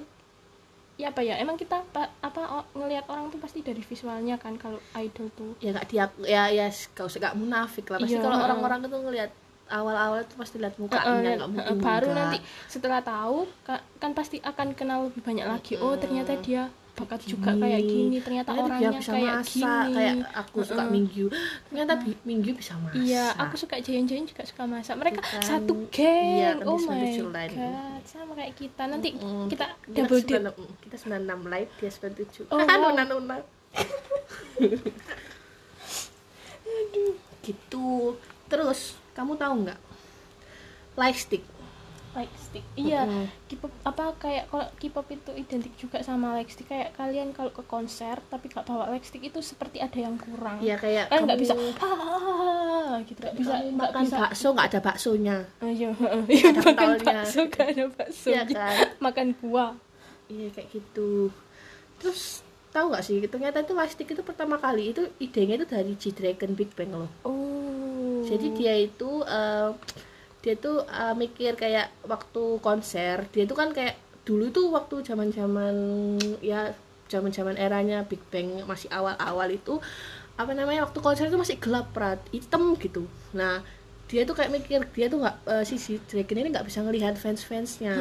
ya 0.94 1.10
apa 1.10 1.26
ya 1.26 1.34
emang 1.42 1.58
kita 1.58 1.82
pa- 1.90 2.12
apa 2.22 2.42
o- 2.62 2.68
ngelihat 2.78 3.10
orang 3.10 3.26
tuh 3.26 3.42
pasti 3.42 3.66
dari 3.66 3.82
visualnya 3.82 4.38
kan 4.38 4.54
kalau 4.54 4.78
idol 4.94 5.26
tuh. 5.34 5.58
Ya 5.58 5.74
nggak 5.74 5.86
dia 5.90 6.04
ya 6.22 6.42
ya 6.48 6.66
gak 6.70 7.06
usah 7.06 7.18
gak 7.18 7.34
munafik 7.34 7.90
lah. 7.90 7.98
Pasti 7.98 8.14
Iya, 8.14 8.22
kalau 8.22 8.38
orang-orang 8.38 8.78
itu 8.80 8.98
ngelihat 9.02 9.30
awal-awal 9.64 10.22
itu 10.22 10.34
pasti 10.36 10.56
lihat 10.60 10.76
mukanya 10.76 11.34
nggak 11.34 11.38
heeh, 11.40 11.48
mungkin 11.50 11.76
baru 11.80 12.08
nanti 12.12 12.38
setelah 12.68 13.00
tahu 13.00 13.48
ka- 13.64 13.82
kan 13.98 14.12
pasti 14.12 14.38
akan 14.38 14.76
kenal 14.76 15.08
lebih 15.10 15.22
banyak 15.24 15.46
lagi. 15.48 15.74
Oh 15.80 15.96
ternyata 15.96 16.36
dia 16.38 16.68
bakat 16.94 17.20
juga 17.24 17.50
kayak 17.52 17.80
gini 17.82 18.16
ternyata 18.18 18.48
Ternyata 18.48 18.70
orangnya 18.70 18.90
bisa 18.94 19.10
kayak 19.10 19.34
masak, 19.34 19.50
gini 19.50 19.92
kayak 19.92 20.14
aku 20.32 20.56
suka 20.60 20.78
Heeh. 20.78 20.90
minggu 20.90 21.24
ternyata 21.64 21.92
Bi- 21.98 22.22
minggu 22.22 22.48
bisa 22.52 22.72
masak 22.76 22.96
Iya, 22.96 23.24
aku 23.34 23.54
suka 23.56 23.74
Jayan-Jayan 23.76 24.24
juga 24.24 24.42
suka 24.44 24.62
masak. 24.64 24.94
Mereka 24.94 25.18
Bukan. 25.18 25.42
satu 25.42 25.72
geng. 25.88 26.36
Iya, 26.38 26.50
oh 26.62 26.78
my 26.78 27.18
god, 27.18 27.50
sama 28.04 28.32
kayak 28.32 28.52
kita. 28.54 28.82
Nanti 28.86 29.08
Mm. 29.12 29.48
kita 29.48 29.64
Dia 29.84 29.96
double 30.00 30.20
date. 30.20 30.40
96, 30.40 30.80
kita 30.80 30.96
96 30.96 31.40
live 31.44 31.70
dia 31.74 31.90
97 31.90 32.46
Oh, 32.46 32.56
wow. 32.62 32.88
nuna 32.88 33.02
nuna 33.04 33.36
gitu 37.42 38.14
terus 38.46 38.94
kamu 39.12 39.34
tahu 39.34 39.52
nggak 39.64 39.78
light 40.94 41.16
stick 41.16 41.42
Like 42.14 42.30
stick. 42.38 42.62
Iya, 42.78 43.02
Mm-mm. 43.10 43.26
K-pop 43.50 43.74
apa 43.82 44.14
kayak 44.22 44.46
kalau 44.46 44.66
K-pop 44.78 45.06
itu 45.10 45.30
identik 45.34 45.74
juga 45.74 45.98
sama 45.98 46.38
like 46.38 46.46
stick. 46.46 46.70
Kayak 46.70 46.94
kalian 46.94 47.34
kalau 47.34 47.50
ke 47.50 47.66
konser 47.66 48.22
tapi 48.30 48.46
gak 48.46 48.62
bawa 48.70 48.86
like 48.94 49.02
stick 49.02 49.26
itu 49.26 49.42
seperti 49.42 49.82
ada 49.82 49.98
yang 49.98 50.14
kurang. 50.14 50.62
ya 50.62 50.78
kayak 50.78 51.10
Kalian 51.10 51.26
nggak 51.26 51.40
bisa 51.42 51.54
ah 51.58 52.94
gitu. 53.02 53.18
Nggak 53.18 53.34
bisa 53.34 53.52
kamu 53.58 53.74
makan 53.74 54.02
bisa. 54.06 54.16
bakso 54.22 54.46
nggak 54.54 54.68
ada 54.70 54.80
baksonya. 54.80 55.36
Oh, 55.58 55.70
iya, 55.70 55.90
iya, 56.30 56.48
makan 56.54 56.88
bakso 57.02 57.40
gak 57.50 57.66
ada 57.74 57.84
bakso. 57.90 58.28
Iya 58.30 58.42
kan? 58.46 58.74
makan 59.10 59.26
buah. 59.42 59.72
Iya 60.30 60.48
kayak 60.54 60.68
gitu. 60.70 61.34
Terus 61.98 62.46
tahu 62.74 62.90
nggak 62.90 63.04
sih 63.06 63.22
ternyata 63.30 63.62
itu 63.62 63.74
stick 63.90 64.10
itu 64.10 64.22
pertama 64.26 64.58
kali 64.58 64.90
itu 64.90 65.06
idenya 65.22 65.62
itu 65.62 65.66
dari 65.66 65.94
G 65.94 66.10
Dragon 66.10 66.52
Big 66.58 66.70
Bang 66.74 66.94
loh. 66.94 67.10
Oh. 67.22 68.22
Jadi 68.26 68.50
dia 68.54 68.74
itu 68.74 69.22
eh, 69.22 69.70
dia 70.44 70.60
tuh 70.60 70.84
uh, 70.84 71.16
mikir 71.16 71.56
kayak 71.56 71.88
waktu 72.04 72.60
konser 72.60 73.24
dia 73.32 73.48
tuh 73.48 73.56
kan 73.56 73.72
kayak 73.72 73.96
dulu 74.28 74.52
tuh 74.52 74.68
waktu 74.68 75.00
zaman 75.00 75.32
zaman 75.32 75.74
ya 76.44 76.76
zaman 77.08 77.32
zaman 77.32 77.56
eranya 77.56 78.04
Big 78.04 78.20
Bang 78.28 78.68
masih 78.68 78.92
awal 78.92 79.16
awal 79.16 79.48
itu 79.48 79.80
apa 80.36 80.52
namanya 80.52 80.84
waktu 80.84 81.00
konser 81.00 81.32
itu 81.32 81.40
masih 81.40 81.56
gelap 81.62 81.94
prat 81.96 82.20
hitam 82.28 82.76
gitu. 82.76 83.08
Nah 83.32 83.64
dia 84.04 84.22
tuh 84.22 84.32
kayak 84.32 84.52
mikir 84.52 84.80
dia 84.90 85.06
tuh 85.06 85.18
nggak 85.18 85.36
eh, 85.46 85.64
si 85.64 85.76
si 85.76 85.96
Dragon 85.98 86.36
ini 86.36 86.48
nggak 86.48 86.64
bisa 86.64 86.80
ngelihat 86.80 87.14
fans 87.14 87.40
fansnya 87.40 87.96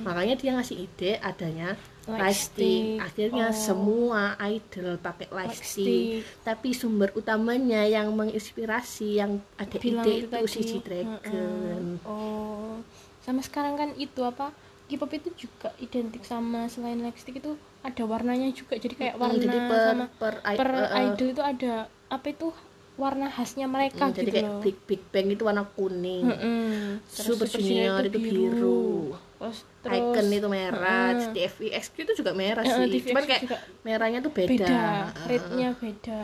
makanya 0.00 0.34
dia 0.34 0.50
ngasih 0.52 0.76
ide 0.82 1.20
adanya 1.20 1.76
Lightstick. 2.04 2.20
lightstick 2.20 2.84
akhirnya 2.98 3.46
Oh. 3.46 3.56
semua 3.56 4.22
idol 4.42 4.96
pakai 4.98 5.28
lightstick 5.30 6.20
Lightstick. 6.20 6.42
tapi 6.42 6.68
sumber 6.72 7.08
utamanya 7.14 7.80
yang 7.82 8.12
menginspirasi 8.12 9.16
yang 9.16 9.40
ada 9.54 9.76
Bilang 9.76 10.04
ide 10.04 10.12
itu 10.18 10.34
itu 10.34 10.46
si. 10.46 10.60
G 10.62 10.72
Dragon 10.80 11.16
Mm-mm. 11.24 12.04
oh 12.04 12.76
sama 13.20 13.40
sekarang 13.40 13.74
kan 13.74 13.90
itu 13.96 14.20
apa 14.20 14.52
K-pop 14.84 15.08
itu 15.12 15.48
juga 15.48 15.72
identik 15.78 16.20
sama 16.22 16.68
selain 16.68 17.00
lipstick 17.00 17.40
itu 17.40 17.56
ada 17.80 18.04
warnanya 18.04 18.52
juga 18.52 18.76
jadi 18.76 18.92
kayak 18.92 19.14
warna 19.16 19.40
jadi 19.40 19.58
per 19.62 19.80
sama 19.82 20.04
per, 20.14 20.34
i- 20.44 20.58
per 20.58 20.70
eh, 20.70 20.84
eh, 20.84 21.02
idol 21.06 21.28
itu 21.30 21.42
ada 21.42 21.72
apa 22.06 22.26
itu 22.28 22.48
warna 22.94 23.26
khasnya 23.26 23.66
mereka 23.66 24.06
mm, 24.06 24.14
jadi 24.14 24.22
gitu 24.22 24.36
kayak 24.38 24.46
loh 24.46 24.60
Big 24.62 24.76
Big 24.86 25.02
Bang 25.10 25.26
itu 25.26 25.42
warna 25.42 25.66
kuning 25.66 26.24
Mm-mm. 26.30 27.02
Terus 27.10 27.26
Super 27.26 27.46
Junior 27.50 28.00
itu 28.06 28.18
biru. 28.18 29.18
terus 29.36 29.58
terus 29.82 29.98
Icon 29.98 30.26
itu 30.30 30.48
merah, 30.48 31.10
Mm-mm. 31.12 31.34
TVX 31.34 31.84
itu 31.92 32.12
juga 32.16 32.32
merah 32.32 32.64
sih. 32.64 32.86
TVX 32.88 33.10
Cuman 33.10 33.24
kayak 33.26 33.42
juga 33.44 33.56
merahnya 33.82 34.18
tuh 34.22 34.32
beda. 34.32 34.48
beda 34.48 34.84
rate-nya 35.26 35.68
beda 35.76 36.22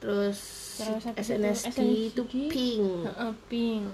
Terus, 0.00 0.38
Terus 0.76 1.02
SNSD 1.16 1.80
itu 2.12 2.22
SNSD, 2.24 2.50
pink. 2.50 2.84
Heeh, 3.04 3.32
pink 3.48 3.84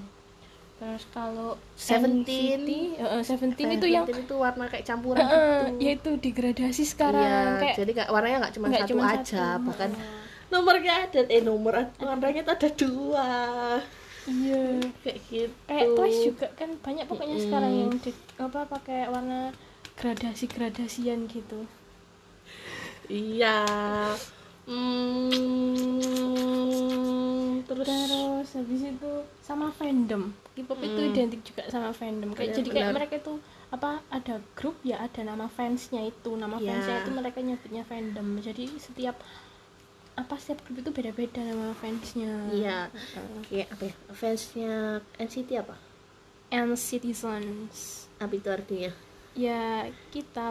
terus 0.80 1.04
kalau 1.12 1.60
Seventeen. 1.76 2.60
Heeh, 2.96 3.20
Seventeen 3.20 3.68
itu 3.76 3.86
yang 3.86 4.08
itu 4.08 4.32
warna 4.32 4.64
kayak 4.64 4.84
campuran 4.84 5.28
gitu. 5.28 5.64
ya 5.76 5.90
itu 5.92 6.10
degradasi 6.16 6.82
sekarang 6.88 7.20
Iya, 7.20 7.60
kayak 7.60 7.76
jadi 7.76 7.92
kayak 8.00 8.10
warnanya 8.10 8.36
nggak 8.48 8.54
cuma 8.56 8.66
satu 8.72 8.88
cuma 8.88 9.04
aja, 9.04 9.20
satu. 9.20 9.66
bahkan 9.68 9.90
Heeh. 9.92 10.19
Nomornya 10.52 10.92
ada 11.06 11.20
eh 11.30 11.42
nomor 11.42 11.74
tuh 11.96 12.08
ada 12.56 12.68
dua. 12.74 13.28
iya 14.28 14.62
Kayak 15.02 15.18
gitu. 15.30 15.52
kayak 15.68 15.86
Twice 15.96 16.20
juga 16.28 16.46
kan 16.58 16.70
banyak 16.84 17.04
pokoknya 17.10 17.36
Mm-mm. 17.36 17.44
sekarang 17.48 17.72
yang 17.72 17.92
di- 18.04 18.24
apa 18.38 18.60
pakai 18.68 19.00
warna 19.08 19.40
gradasi 19.98 20.44
gradasian 20.48 21.20
gitu 21.28 21.60
Iya. 23.10 23.56
Hmm, 26.60 27.64
terus, 27.66 27.86
terus 27.88 28.48
habis 28.54 28.80
itu 28.86 29.10
sama 29.42 29.66
fandom 29.72 30.30
K-pop 30.54 30.78
itu 30.80 31.00
Hmm. 31.00 31.10
identik 31.10 31.40
juga 31.42 31.62
sama 31.66 31.90
fandom 31.90 32.30
kayak 32.32 32.52
Benar, 32.52 32.58
jadi 32.58 32.68
kayak 32.70 32.86
benar. 32.86 32.96
mereka 32.98 33.16
tuh 33.20 33.38
apa 33.70 33.90
ada 34.10 34.34
grup 34.54 34.76
ya 34.82 34.98
ada 35.00 35.20
nama 35.22 35.46
fansnya 35.48 36.02
itu 36.04 36.30
nama 36.34 36.58
Ya. 36.58 36.74
fansnya 36.74 36.96
itu 37.02 37.10
mereka 37.10 37.38
nyebutnya 37.40 37.82
fandom 37.82 38.26
jadi 38.38 38.64
setiap 38.78 39.16
apa 40.20 40.36
setiap 40.36 40.60
grup 40.62 40.76
itu 40.78 40.90
beda-beda 40.92 41.40
nama 41.40 41.72
fansnya 41.74 42.30
Iya. 42.50 42.78
Heeh. 42.88 43.40
kayak 43.46 43.68
apa 43.72 43.82
ya? 43.82 43.94
Fansnya 44.12 44.74
NCT 45.16 45.50
apa? 45.56 45.76
and 46.50 46.74
citizens 46.74 48.04
Apa 48.18 48.34
itu 48.34 48.48
artinya? 48.48 48.90
ya 49.32 49.86
kita 50.10 50.50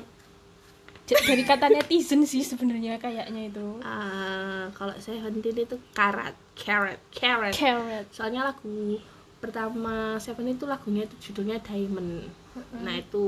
dari 1.10 1.42
kata 1.42 1.68
netizen 1.68 2.22
sih 2.24 2.40
sebenarnya 2.42 2.96
kayaknya 2.96 3.50
itu 3.50 3.82
Ah, 3.82 4.70
kalau 4.72 4.94
Seventeen 4.96 5.58
itu 5.60 5.76
karat, 5.92 6.38
carrot, 6.56 7.02
carrot. 7.10 7.52
carrot 7.52 8.06
Soalnya 8.10 8.46
lagu 8.46 8.96
pertama 9.40 10.16
Seven 10.18 10.48
itu 10.48 10.64
lagunya 10.64 11.04
itu 11.04 11.16
judulnya 11.20 11.58
Diamond. 11.60 12.30
Nah 12.80 12.94
itu 12.94 13.24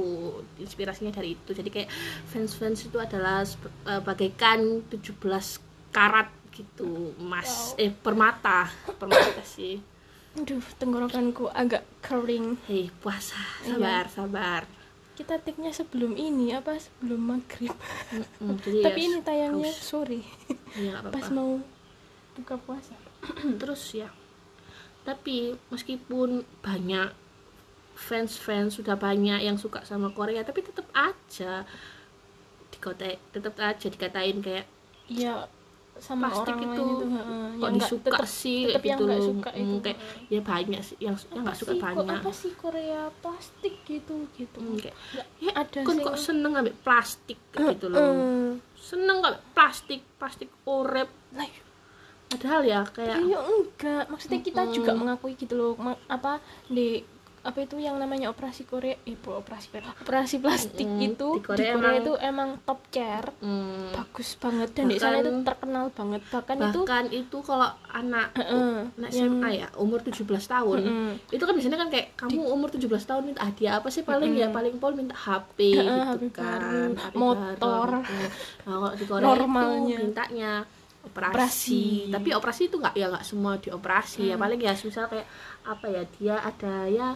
inspirasinya 0.57 1.10
dari 1.10 1.33
itu. 1.33 1.50
Jadi 1.50 1.67
kayak 1.67 1.89
fans-fans 2.27 2.86
itu 2.86 2.95
adalah 2.95 3.41
eh, 3.88 4.01
bagaikan 4.01 4.86
17 4.88 5.71
karat 5.91 6.31
gitu 6.51 7.15
emas. 7.19 7.75
Eh 7.75 7.91
permata. 7.91 8.67
Permata 8.98 9.43
sih. 9.43 9.79
Aduh 10.39 10.63
tenggorokanku 10.79 11.51
agak 11.51 11.83
kering. 12.00 12.60
Hei 12.67 12.88
puasa. 13.03 13.39
Iya. 13.67 13.75
sabar 13.75 14.05
sabar. 14.07 14.62
Kita 15.12 15.38
take-nya 15.38 15.75
sebelum 15.75 16.15
ini 16.15 16.55
apa? 16.55 16.79
Sebelum 16.79 17.36
maghrib. 17.36 17.75
Mm, 18.39 18.57
jadi 18.63 18.79
tapi 18.88 19.00
ya 19.00 19.07
ini 19.12 19.19
tayangnya 19.21 19.71
haus. 19.75 19.83
sore 19.83 20.24
Iya, 20.74 21.03
nggak 21.03 21.13
pas 21.13 21.27
apa-apa. 21.27 21.36
mau 21.36 21.51
buka 22.39 22.55
puasa. 22.63 22.95
Terus 23.62 23.83
ya. 23.91 24.10
Tapi 25.03 25.55
meskipun 25.69 26.48
banyak 26.63 27.21
fans-fans 28.01 28.79
sudah 28.81 28.95
banyak 28.98 29.45
yang 29.45 29.62
suka 29.62 29.86
sama 29.86 30.10
Korea 30.10 30.41
tapi 30.41 30.65
tetap 30.65 30.89
aja 30.95 31.67
dikote 32.74 33.19
tetap 33.29 33.53
aja 33.62 33.88
dikatain 33.91 34.41
kayak 34.41 34.65
iya 35.05 35.45
sama 36.01 36.27
plastik 36.27 36.50
orang 36.51 36.62
itu. 36.65 36.81
itu 36.81 37.05
kok 37.05 37.05
yang 37.05 37.62
nggak- 37.62 37.74
disuka 37.77 38.10
tetep- 38.10 38.25
sih 38.27 38.60
tetep 38.65 38.84
yang 38.84 38.98
gitu 38.98 39.03
nggak 39.05 39.22
suka 39.22 39.50
Mm, 39.51 39.62
itu. 39.62 39.75
kayak 39.79 40.00
ya 40.27 40.39
banyak 40.41 40.81
sih 40.81 40.96
yang 40.98 41.15
yang 41.15 41.41
nggak 41.41 41.53
Apa 41.53 41.62
suka 41.62 41.72
sih, 41.72 41.77
kok 41.77 41.86
banyak. 41.86 42.17
apa 42.17 42.31
sih 42.34 42.51
Korea 42.55 43.01
plastik 43.15 43.75
gitu 43.84 44.15
gitu. 44.34 44.58
Mm, 44.60 44.75
kayak 44.75 44.96
Nggak 45.12 45.27
ya 45.39 45.51
ada 45.55 45.79
kan 45.79 45.93
sih 45.93 46.03
kok 46.03 46.17
seneng 46.17 46.51
ngambil 46.51 46.75
plastik 46.79 47.39
kayak 47.48 47.67
gitu 47.72 47.86
loh. 47.88 48.01
Heeh. 48.01 48.50
seneng 48.75 49.17
ngambil 49.20 49.39
plastik 49.53 50.01
plastik 50.17 50.50
urep 50.65 51.10
Lah, 51.31 51.48
padahal 52.27 52.62
ya 52.62 52.81
kayak 52.84 53.17
iya 53.20 53.39
enggak. 53.39 54.03
Maksudnya 54.08 54.39
kita 54.41 54.62
juga 54.67 54.91
mengakui 54.91 55.34
gitu 55.34 55.53
loh. 55.53 55.72
Apa 56.08 56.41
di 56.65 57.05
apa 57.41 57.57
itu 57.60 57.74
yang 57.75 57.95
namanya 57.95 58.29
operasi 58.29 58.63
Korea 58.63 58.93
eh 59.01 59.17
operasi 59.17 59.74
operasi 60.00 60.36
plastik 60.38 60.86
Mm-mm. 60.86 61.07
itu 61.07 61.27
Di 61.31 61.38
di 61.38 61.41
Korea 61.43 61.74
Korea, 61.74 61.74
emang- 61.74 61.98
itu 61.98 62.13
emang 62.21 62.50
top 62.62 62.79
chair 62.88 63.24
mm, 63.36 63.91
bagus 63.91 64.29
banget 64.36 64.69
dan 64.71 64.86
di 64.86 64.95
sana 64.95 65.10
Bahkan- 65.12 65.24
itu 65.24 65.31
terkenal 65.43 65.86
banget 65.89 66.21
bahkan, 66.27 66.55
itu 66.60 66.79
bahkan 66.79 67.05
itu 67.10 67.38
kalau 67.41 67.65
anak 67.88 68.27
Heeh, 68.36 68.74
anak 68.93 69.10
yang- 69.12 69.33
SMA 69.33 69.50
ya 69.55 69.67
umur 69.75 70.00
17 70.00 70.21
tahun 70.45 70.79
Mm-mm. 70.83 71.12
itu 71.29 71.41
kan 71.41 71.53
biasanya 71.53 71.77
kan 71.79 71.89
kayak 71.89 72.07
kamu 72.15 72.41
umur 72.45 72.69
17 72.69 72.77
tahun 73.01 73.24
minta 73.25 73.41
hadiah 73.41 73.74
apa 73.75 73.89
sih 73.89 74.01
paling 74.01 74.31
ya 74.33 74.48
paling 74.48 74.77
pol 74.77 74.93
minta 74.93 75.15
HP 75.15 75.57
Heeh, 75.71 75.81
gitu 75.81 75.98
HP 76.07 76.24
kan 76.31 76.62
baru, 76.93 77.17
motor. 77.17 77.88
baru. 77.89 78.00
nah, 78.05 78.29
kalau 78.63 78.89
di 78.91 79.03
Korea 79.03 79.25
Normalnya. 79.27 79.89
itu 79.89 79.98
mintanya 80.00 80.51
operasi. 81.01 81.33
Operasi. 81.33 81.83
tapi 82.07 82.29
operasi 82.31 82.62
itu 82.63 82.77
nggak 82.77 82.93
ya 82.93 83.10
nggak 83.10 83.25
semua 83.25 83.57
dioperasi 83.57 84.21
ya 84.24 84.38
paling 84.38 84.62
ya 84.62 84.77
misal 84.77 85.10
kayak 85.10 85.25
apa 85.63 85.86
ya 85.88 86.03
dia 86.12 86.36
ada 86.38 86.75
ya 86.86 87.07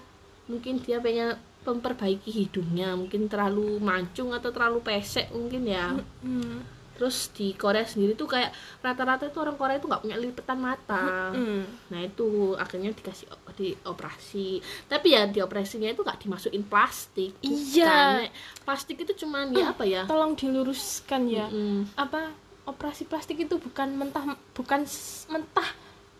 mungkin 0.45 0.77
dia 0.77 0.97
pengen 0.97 1.33
memperbaiki 1.61 2.29
hidungnya 2.29 2.93
mungkin 2.93 3.25
terlalu 3.25 3.77
mancung 3.79 4.29
atau 4.29 4.49
terlalu 4.49 4.79
pesek 4.79 5.29
mungkin 5.29 5.65
ya 5.65 5.97
Hmm. 6.21 6.61
terus 6.95 7.27
di 7.29 7.51
Korea 7.53 7.83
sendiri 7.83 8.13
tuh 8.13 8.23
kayak 8.25 8.53
rata-rata 8.79 9.25
itu 9.25 9.35
orang 9.35 9.53
Korea 9.53 9.75
itu 9.75 9.83
nggak 9.83 9.99
punya 9.99 10.15
lipatan 10.15 10.57
mata 10.57 11.29
Hmm. 11.29 11.65
nah 11.89 11.99
itu 11.99 12.25
akhirnya 12.55 12.89
dikasih 12.89 13.27
o- 13.27 13.51
di 13.51 13.73
operasi 13.81 14.61
tapi 14.85 15.11
ya 15.11 15.25
di 15.25 15.39
operasinya 15.39 15.87
itu 15.87 15.99
nggak 15.99 16.21
dimasukin 16.21 16.63
plastik 16.63 17.33
Iya. 17.41 17.83
Bukan. 17.83 18.15
plastik 18.63 18.97
itu 18.99 19.13
cuman 19.17 19.51
ya 19.51 19.71
apa 19.71 19.83
ya 19.83 20.05
tolong 20.05 20.33
diluruskan 20.33 21.27
ya 21.27 21.47
Mm, 21.47 21.89
apa 21.95 22.31
operasi 22.63 23.03
plastik 23.03 23.37
itu 23.39 23.57
bukan 23.57 23.91
mentah 23.91 24.23
bukan 24.51 24.85
mentah 25.27 25.69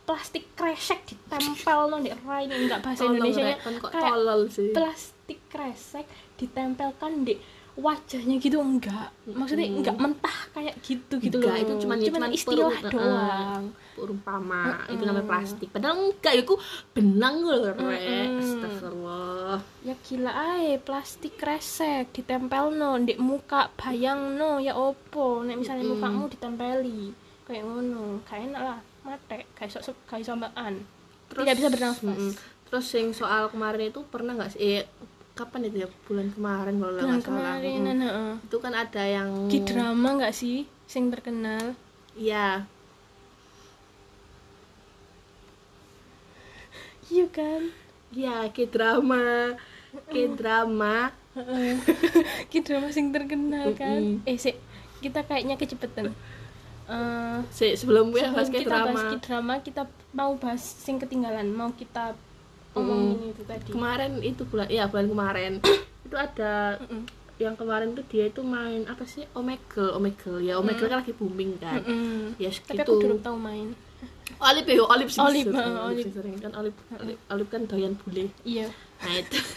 plastik 0.05 0.53
kresek 0.53 1.01
ditempel 1.03 1.89
no 1.89 1.97
di 1.97 2.13
rai 2.21 2.45
ini 2.45 2.69
enggak 2.69 2.79
bahasa 2.79 3.05
Indonesia 3.05 3.41
nya 3.41 3.57
kayak 3.57 3.91
tolol 3.91 4.41
sih. 4.47 4.69
plastik 4.71 5.39
kresek 5.49 6.05
ditempelkan 6.37 7.25
di 7.25 7.35
wajahnya 7.75 8.39
gitu 8.39 8.63
enggak. 8.63 9.11
Maksudnya 9.27 9.67
Mm-mm. 9.67 9.83
enggak 9.83 9.97
mentah 9.99 10.37
kayak 10.55 10.79
gitu 10.79 11.19
gitu 11.19 11.43
Enggak, 11.43 11.59
loh. 11.59 11.63
itu 11.65 11.73
cuman 11.83 11.97
ya, 11.99 12.07
cuman 12.07 12.29
istilah 12.31 12.71
peru- 12.79 13.03
doang. 13.03 13.63
Umpama 13.95 14.63
itu 14.87 15.03
namanya 15.03 15.27
plastik. 15.27 15.67
Padahal 15.75 16.07
enggak 16.07 16.33
ya 16.37 16.41
aku 16.47 16.55
benang 16.95 17.35
loh 17.43 17.75
rek 17.75 17.75
Mm-mm. 17.75 18.39
astagfirullah. 18.39 19.57
Ya 19.83 19.95
gila 20.07 20.31
ae 20.55 20.79
plastik 20.79 21.35
kresek 21.35 22.15
ditempel 22.15 22.71
no 22.71 22.95
di 22.95 23.19
muka 23.19 23.67
bayang 23.75 24.39
no 24.39 24.55
ya 24.55 24.71
opo? 24.71 25.43
Nek 25.43 25.59
misalnya 25.59 25.83
Mm-mm. 25.83 25.99
mukamu 25.99 26.23
ditempeli 26.31 27.03
kayak 27.45 27.63
ngono 27.63 28.19
kayak 28.25 28.43
enak 28.51 28.61
lah 28.61 28.79
mate 29.05 29.37
kayak 29.57 29.69
sok 29.73 29.97
kayak 30.09 30.25
sombaan 30.25 30.81
tidak 31.29 31.55
bisa 31.57 31.69
bernafas. 31.73 32.03
Mm-mm. 32.05 32.31
terus 32.65 32.87
yang 32.97 33.09
soal 33.13 33.43
kemarin 33.53 33.89
itu 33.89 34.01
pernah 34.05 34.33
nggak 34.37 34.51
sih? 34.53 34.61
Eh, 34.61 34.83
kapan 35.33 35.67
itu 35.69 35.77
ya? 35.85 35.89
Bulan 36.07 36.27
kemarin 36.33 36.73
kalau 36.81 36.93
bulan 36.97 37.05
nggak 37.09 37.21
salah. 37.21 37.59
kemarin 37.61 37.79
Mm-mm. 37.81 38.01
heeh. 38.01 38.31
itu 38.45 38.57
kan 38.61 38.73
ada 38.73 39.03
yang 39.05 39.29
Ki 39.51 39.59
drama 39.61 40.09
nggak 40.17 40.33
sih 40.33 40.57
sing 40.85 41.09
terkenal? 41.13 41.73
Iya, 42.15 42.65
iya 47.11 47.25
kan? 47.29 47.61
Iya 48.15 48.35
K 48.55 48.57
drama, 48.71 49.53
K 50.07 50.15
drama. 50.39 51.11
Ki 52.51 52.59
drama 52.63 52.87
sing 52.95 53.11
terkenal 53.11 53.75
kan? 53.75 54.23
Eh 54.23 54.37
sik 54.39 54.55
kita 55.03 55.21
kayaknya 55.27 55.59
kecepetan 55.59 56.15
Eh, 56.85 57.37
Se 57.49 57.73
sebelum 57.73 58.13
ya 58.13 58.29
sebelum 58.29 58.35
bahas 58.37 58.49
kita 58.53 58.69
bahas 58.69 58.93
drama. 58.93 59.01
Ki 59.09 59.17
drama 59.25 59.53
kita 59.65 59.81
mau 60.13 60.31
bahas 60.37 60.61
sing 60.61 61.01
ketinggalan 61.01 61.49
mau 61.49 61.73
kita 61.73 62.13
omongin 62.77 63.31
itu 63.33 63.41
tadi. 63.47 63.71
kemarin 63.71 64.21
itu 64.21 64.43
bulan 64.45 64.67
ya 64.69 64.85
bulan 64.85 65.07
kemarin. 65.09 65.53
Itu 66.05 66.13
ada 66.21 66.77
Mm-mm. 66.85 67.01
yang 67.41 67.57
kemarin 67.57 67.97
tuh 67.97 68.05
dia 68.05 68.29
itu 68.29 68.45
main 68.45 68.85
apa 68.85 69.01
sih? 69.09 69.25
Omegle 69.33 69.97
Omegle. 69.97 70.45
Ya 70.45 70.61
Omegle 70.61 70.85
kan 70.85 71.01
lagi 71.01 71.17
booming 71.17 71.57
kan. 71.57 71.81
Ya 72.37 72.53
tapi 72.53 72.77
gitu 72.77 72.93
aku 72.93 73.01
belum 73.01 73.19
tahu 73.25 73.37
main. 73.41 73.73
Olip 74.37 74.69
ya 74.69 74.85
Olip 74.85 75.09
sih. 75.09 75.17
Olip, 75.17 75.49
Olip 75.49 76.05
sering. 76.13 76.37
Kan 76.37 76.53
Olip 76.53 76.77
Olip, 77.01 77.17
Olip 77.33 77.47
kan 77.49 77.65
doyan 77.65 77.97
bule. 77.97 78.29
Iya. 78.45 78.69
Nah 79.01 79.13
itu. 79.17 79.37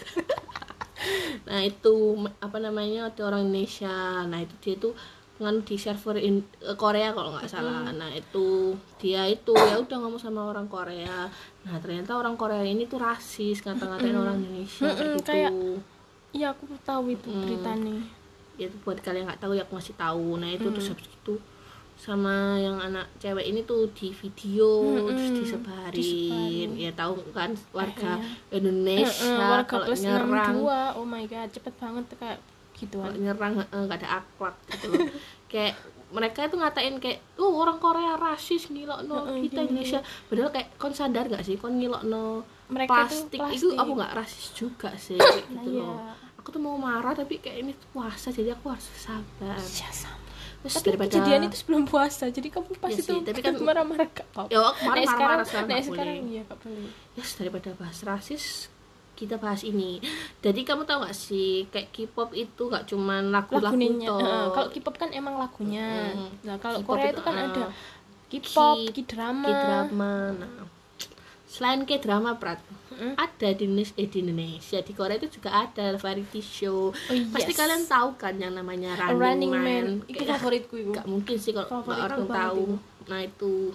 Nah 1.49 1.65
itu 1.65 1.95
apa 2.43 2.59
namanya 2.59 3.09
ada 3.09 3.23
orang 3.25 3.49
Indonesia. 3.49 4.27
Nah 4.27 4.43
itu 4.43 4.55
dia 4.61 4.75
tuh 4.77 4.93
nganu 5.38 5.62
di 5.62 5.75
server 5.75 6.18
in, 6.18 6.37
eh, 6.59 6.75
Korea 6.75 7.11
kalau 7.11 7.30
nggak 7.30 7.47
salah 7.47 7.88
nah 7.90 8.11
itu 8.11 8.73
dia 8.97 9.23
itu 9.25 9.50
ya 9.52 9.78
udah 9.78 9.97
ngomong 9.97 10.18
sama 10.18 10.45
orang 10.45 10.66
Korea 10.66 11.30
nah 11.62 11.76
ternyata 11.76 12.12
orang 12.12 12.35
Korea 12.35 12.61
ini 12.61 12.85
tuh 12.85 12.99
rasis 12.99 13.62
ngata-ngatain 13.62 14.14
orang 14.14 14.37
Indonesia 14.40 14.83
Mm-mm, 14.85 15.14
gitu 15.14 15.23
kayak- 15.25 15.54
iya 16.30 16.50
aku 16.50 16.66
tahu 16.80 17.11
itu 17.11 17.26
Mm. 17.26 17.40
beritanya 17.40 17.97
ya 18.54 18.66
itu 18.66 18.76
buat 18.78 18.99
kalian 18.99 19.25
nggak 19.25 19.38
tahu 19.38 19.52
ya 19.52 19.62
aku 19.62 19.75
masih 19.75 19.95
tahu 19.95 20.37
nah 20.37 20.49
itu 20.49 20.64
Mm. 20.64 20.75
terus 20.75 20.88
habis 20.88 21.07
itu 21.09 21.35
sama 21.97 22.30
yang 22.57 22.78
anak 22.80 23.11
cewek 23.16 23.42
ini 23.45 23.62
tuh 23.62 23.90
di 23.90 24.11
video 24.12 24.71
terus 25.04 25.18
Mm-mm, 25.25 25.35
disebarin. 25.37 25.90
disebarin. 25.92 26.71
ya 26.76 26.90
tahu 26.92 27.18
kan 27.33 27.50
warga. 27.73 28.23
Indonesia 28.52 29.35
warga 29.35 29.66
kalau 29.68 29.87
plus 29.87 30.00
nyerang 30.00 30.59
62 30.59 30.95
oh 30.95 31.02
my 31.04 31.25
god 31.25 31.49
cepet 31.49 31.75
banget 31.75 32.04
kayak 32.14 32.38
gitu 32.79 32.97
kalau 32.97 33.15
nyerang 33.15 33.53
nggak 33.61 33.99
ada 33.99 34.09
akhlak 34.19 34.55
gitu 34.69 34.87
loh. 34.89 35.01
Kayak 35.51 35.75
mereka 36.09 36.41
itu 36.43 36.57
ngatain 36.57 36.97
kayak 36.97 37.21
oh 37.37 37.53
orang 37.59 37.77
Korea 37.77 38.17
rasis 38.17 38.69
ngilok 38.69 39.05
no 39.05 39.29
kita. 39.39 39.61
Indonesia. 39.63 40.01
Padahal 40.25 40.49
kayak 40.51 40.69
kon 40.77 40.93
sadar 40.93 41.25
gak 41.27 41.43
sih 41.43 41.55
kon 41.55 41.75
ngilok 41.75 42.01
no 42.03 42.45
mereka 42.69 43.05
plastik, 43.05 43.37
plastik? 43.37 43.57
Itu 43.59 43.69
aku 43.75 43.93
nggak 43.93 44.13
rasis 44.15 44.45
juga 44.53 44.89
sih 44.95 45.17
kayak 45.17 45.49
Nah, 45.51 45.61
gitu 45.61 45.71
iya. 45.71 45.85
loh. 45.85 46.01
Aku 46.39 46.49
tuh 46.49 46.61
mau 46.61 46.77
marah 46.77 47.13
tapi 47.13 47.37
kayak 47.39 47.59
ini 47.61 47.73
puasa 47.91 48.29
jadi 48.29 48.53
aku 48.53 48.69
harus 48.69 48.89
sabar. 48.95 49.57
Ya, 49.59 49.89
sama. 49.91 50.17
terus 50.59 50.75
tapi 50.75 50.87
daripada 50.91 51.09
kejadian 51.09 51.41
itu 51.45 51.57
sebelum 51.57 51.83
puasa 51.85 52.25
jadi 52.29 52.49
kamu 52.51 52.71
pasti 52.77 52.99
Iya 52.99 53.05
sih, 53.05 53.13
tuh 53.15 53.21
tapi 53.23 53.41
kan- 53.41 53.63
marah-marah 53.63 54.07
gak 54.11 54.27
apa-apa. 54.29 54.49
Ya 54.49 54.61
aku 54.61 54.81
marah 54.83 54.97
Nek 54.97 55.07
marah, 55.07 55.19
marah 55.19 55.45
sekarang 55.45 55.67
nggak 55.67 55.85
sekarang 55.87 56.17
iya 56.27 56.43
gak 56.43 56.59
boleh. 56.59 56.91
Yes 57.15 57.31
daripada 57.35 57.69
bahas 57.75 57.99
rasis 58.03 58.45
kita 59.19 59.35
bahas 59.43 59.67
ini. 59.67 59.99
Jadi 60.39 60.63
kamu 60.63 60.87
tahu 60.87 61.03
gak 61.03 61.17
sih 61.19 61.67
kayak 61.75 61.91
K-pop 61.91 62.31
itu 62.39 62.71
gak 62.71 62.87
cuman 62.87 63.35
lagu-lagu. 63.35 63.75
Heeh, 63.75 64.45
kalau 64.55 64.69
K-pop 64.71 64.95
kan 64.95 65.11
emang 65.11 65.35
lagunya. 65.43 66.15
Mm. 66.15 66.47
nah 66.47 66.57
kalau 66.63 66.79
K-pop 66.79 66.95
Korea 66.95 67.11
itu, 67.11 67.19
itu 67.19 67.23
kan 67.27 67.35
ah, 67.35 67.45
ada 67.51 67.65
K-pop 68.31 68.77
K- 68.79 68.93
K-drama. 69.03 69.49
K-drama 69.51 70.13
nah. 70.39 70.65
Selain 71.49 71.81
K-drama 71.83 72.39
Prat 72.39 72.61
Mm-mm. 72.93 73.17
ada 73.17 73.49
di 73.57 73.65
Indonesia, 73.65 73.97
eh, 73.97 74.05
di 74.05 74.19
Indonesia 74.21 74.79
di 74.85 74.93
Korea 74.93 75.17
itu 75.17 75.41
juga 75.41 75.65
ada 75.65 75.97
variety 75.97 76.45
show. 76.45 76.93
Oh, 76.93 77.15
pasti 77.33 77.53
yes. 77.57 77.59
kalian 77.59 77.83
tahu 77.89 78.09
kan 78.21 78.37
yang 78.37 78.53
namanya 78.53 78.95
Running, 78.95 79.19
Running 79.19 79.53
Man, 79.53 79.65
Man. 79.65 79.87
Itu 80.07 80.23
favoritku 80.29 80.75
itu 80.77 80.93
nggak 80.93 81.09
mungkin 81.09 81.37
sih 81.41 81.57
kalau 81.57 81.83
orang 81.89 82.29
tahu. 82.29 82.63
itu. 82.63 82.77
nah 83.09 83.25
itu 83.25 83.73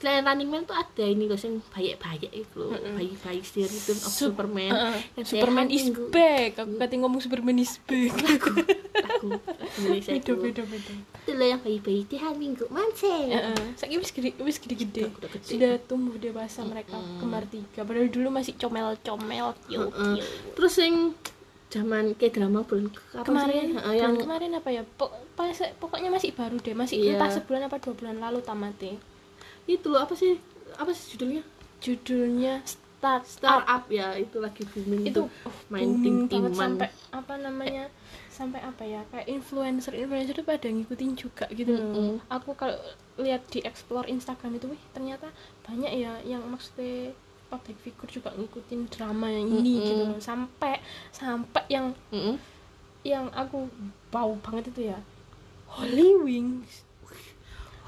selain 0.00 0.24
Running 0.24 0.48
Man 0.48 0.64
tuh 0.64 0.72
ada 0.72 1.04
ini 1.04 1.24
loh 1.24 1.36
yang 1.36 1.60
banyak-banyak 1.62 2.32
itu 2.32 2.56
loh. 2.56 2.72
Bayi-bayi 2.72 3.40
Rhythm 3.44 3.68
of 3.94 4.08
Sup- 4.08 4.32
Superman. 4.32 4.72
Heeh, 4.72 4.96
yang 5.14 5.26
Superman 5.26 5.68
is 5.68 5.84
minggu- 5.84 6.08
back. 6.08 6.50
Aku 6.56 6.72
kata 6.74 6.94
ngomong 6.96 7.20
Superman 7.20 7.56
is 7.56 7.76
back. 7.82 8.12
Lagu 8.18 8.50
lagu 8.96 9.28
Indonesia 9.76 10.10
beda 10.10 10.18
itu. 10.18 10.32
Beda 10.34 10.62
beda 10.64 10.92
itu 11.20 11.30
loh 11.30 11.46
yang 11.46 11.60
bayi-bayi 11.60 12.00
di 12.02 12.16
hari 12.16 12.36
minggu 12.38 12.64
mancing. 12.66 13.28
Heeh, 13.28 13.60
saya 13.76 13.92
wis 13.94 14.08
gede 14.08 14.32
wis 14.38 14.56
gede 14.56 14.74
gede 14.78 15.02
Udah- 15.04 15.16
udah 15.18 15.30
gede. 15.30 15.46
sudah 15.46 15.72
tumbuh 15.84 16.16
dewasa 16.16 16.64
mereka 16.64 16.96
Mm-mm. 16.96 17.20
kembar 17.20 17.44
tiga. 17.46 17.84
Padahal 17.84 18.08
dulu 18.08 18.28
masih 18.30 18.56
comel 18.56 18.96
comel 18.98 19.46
cute 19.62 19.92
Heeh. 19.92 20.16
terus 20.54 20.74
yang 20.74 21.12
zaman 21.68 22.14
kayak 22.14 22.34
drama 22.34 22.64
bulan 22.64 22.88
ke- 22.88 23.20
kemarin 23.20 23.76
sih? 23.76 23.94
Yang 23.94 24.14
kemarin 24.18 24.50
apa 24.54 24.68
ya? 24.70 24.82
Pok- 24.82 25.14
pokoknya 25.78 26.08
masih 26.08 26.32
baru 26.32 26.56
deh. 26.56 26.72
Masih 26.72 26.96
Iya. 26.98 27.14
entah 27.14 27.30
sebulan 27.30 27.68
apa 27.68 27.76
dua 27.78 27.94
bulan 27.94 28.16
lalu 28.16 28.40
tamatnya 28.40 28.96
itu 29.78 29.86
loh 29.92 30.02
apa 30.02 30.14
sih? 30.18 30.40
Apa 30.74 30.90
sih 30.90 31.14
judulnya? 31.14 31.42
Judulnya 31.80 32.62
start 32.66 33.24
startup 33.24 33.88
ya 33.88 34.12
itu 34.12 34.36
lagi 34.36 34.60
booming 34.68 35.08
itu 35.08 35.24
oh, 35.24 35.56
main 35.72 36.04
tim-timan. 36.04 36.52
banget 36.52 36.52
sampai 36.58 36.88
apa 37.16 37.34
namanya? 37.40 37.84
Sampai 38.28 38.60
apa 38.60 38.82
ya? 38.84 39.00
Kayak 39.08 39.26
influencer 39.28 39.96
influencer 39.96 40.36
itu 40.36 40.44
pada 40.44 40.68
ngikutin 40.68 41.10
juga 41.16 41.48
gitu 41.48 41.72
Mm-mm. 41.72 42.20
aku 42.28 42.52
kalau 42.52 42.76
lihat 43.16 43.44
di 43.48 43.64
explore 43.64 44.08
Instagram 44.08 44.56
itu 44.56 44.68
wih 44.72 44.82
ternyata 44.92 45.28
banyak 45.64 45.92
ya 45.92 46.12
yang 46.24 46.44
maksudnya 46.48 47.16
public 47.50 47.76
figure 47.82 48.10
juga 48.20 48.30
ngikutin 48.36 48.86
drama 48.92 49.26
yang 49.26 49.48
ini 49.48 49.72
gitu 49.82 49.92
loh. 50.06 50.20
Sampai 50.22 50.78
sampai 51.10 51.64
yang 51.72 51.96
yang 53.02 53.32
aku 53.32 53.66
bau 54.12 54.36
banget 54.44 54.70
itu 54.76 54.92
ya. 54.92 54.98
Holy 55.70 56.20
Wings 56.20 56.84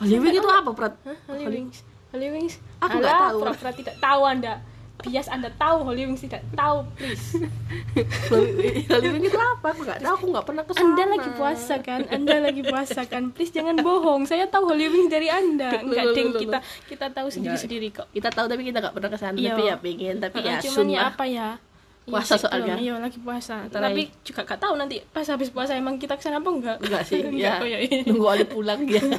Hollywood 0.03 0.35
itu 0.35 0.49
apa 0.49 0.71
Prat? 0.73 0.95
Hah, 1.01 1.17
Holy 1.27 1.43
Holy- 1.43 1.57
Wings 1.63 1.79
Holy 2.11 2.29
Wings 2.29 2.55
Aku 2.79 2.99
nggak 2.99 3.15
tahu. 3.15 3.39
pura-pura 3.41 3.71
tidak 3.73 3.97
tahu 3.97 4.23
anda 4.27 4.55
bias 5.03 5.27
anda 5.27 5.51
tahu 5.53 5.83
Holy 5.83 6.03
Wings 6.05 6.21
tidak 6.21 6.43
tahu 6.53 6.87
please 6.95 7.43
Hollywood 8.93 9.23
itu 9.23 9.39
apa? 9.39 9.67
Aku 9.73 9.81
nggak 9.83 9.99
tahu, 10.01 10.15
aku 10.15 10.27
nggak 10.31 10.47
pernah 10.47 10.63
ke 10.63 10.73
sana. 10.73 10.85
Anda 10.85 11.05
lagi 11.09 11.31
puasa 11.33 11.75
kan? 11.79 12.01
Anda 12.09 12.37
lagi 12.41 12.63
puasa 12.63 13.01
kan? 13.05 13.23
Please 13.31 13.51
jangan 13.51 13.77
bohong. 13.79 14.23
Saya 14.25 14.47
tahu 14.47 14.71
Holy 14.71 14.87
Wings 14.89 15.11
dari 15.11 15.29
Anda. 15.29 15.71
Enggak, 15.83 16.05
loh, 16.07 16.15
Kita 16.35 16.59
kita 16.87 17.07
tahu 17.11 17.29
sendiri-sendiri 17.29 17.89
kok. 17.91 18.07
Kita 18.11 18.29
tahu 18.31 18.47
tapi 18.47 18.63
kita 18.63 18.79
nggak 18.79 18.95
pernah 18.95 19.11
ke 19.11 19.19
sana. 19.19 19.37
Iya. 19.37 19.53
Tapi 19.53 19.63
ya 19.65 19.77
pengen, 19.77 20.15
tapi 20.19 20.37
ya 20.41 20.55
cuman 20.61 20.87
ya 20.89 21.01
apa 21.09 21.25
ya? 21.27 21.49
Puasa 22.03 22.35
Iya, 22.35 22.43
soalnya. 22.43 22.75
Iya, 22.77 22.95
lagi 22.99 23.17
puasa. 23.17 23.63
Antara- 23.63 23.87
Tapi 23.87 24.11
juga 24.21 24.43
gak 24.43 24.59
tahu 24.59 24.75
nanti 24.75 24.99
pas 25.07 25.23
habis 25.25 25.49
puasa 25.49 25.73
emang 25.73 25.97
kita 25.97 26.15
ke 26.15 26.23
sana 26.23 26.37
apa 26.37 26.51
enggak? 26.51 26.77
Enggak 26.81 27.03
sih, 27.05 27.23
Enggak, 27.31 27.63
ya. 27.63 27.79
ya. 27.79 28.03
Nunggu 28.03 28.27
Ali 28.27 28.45
pulang 28.45 28.83
ya. 28.85 28.99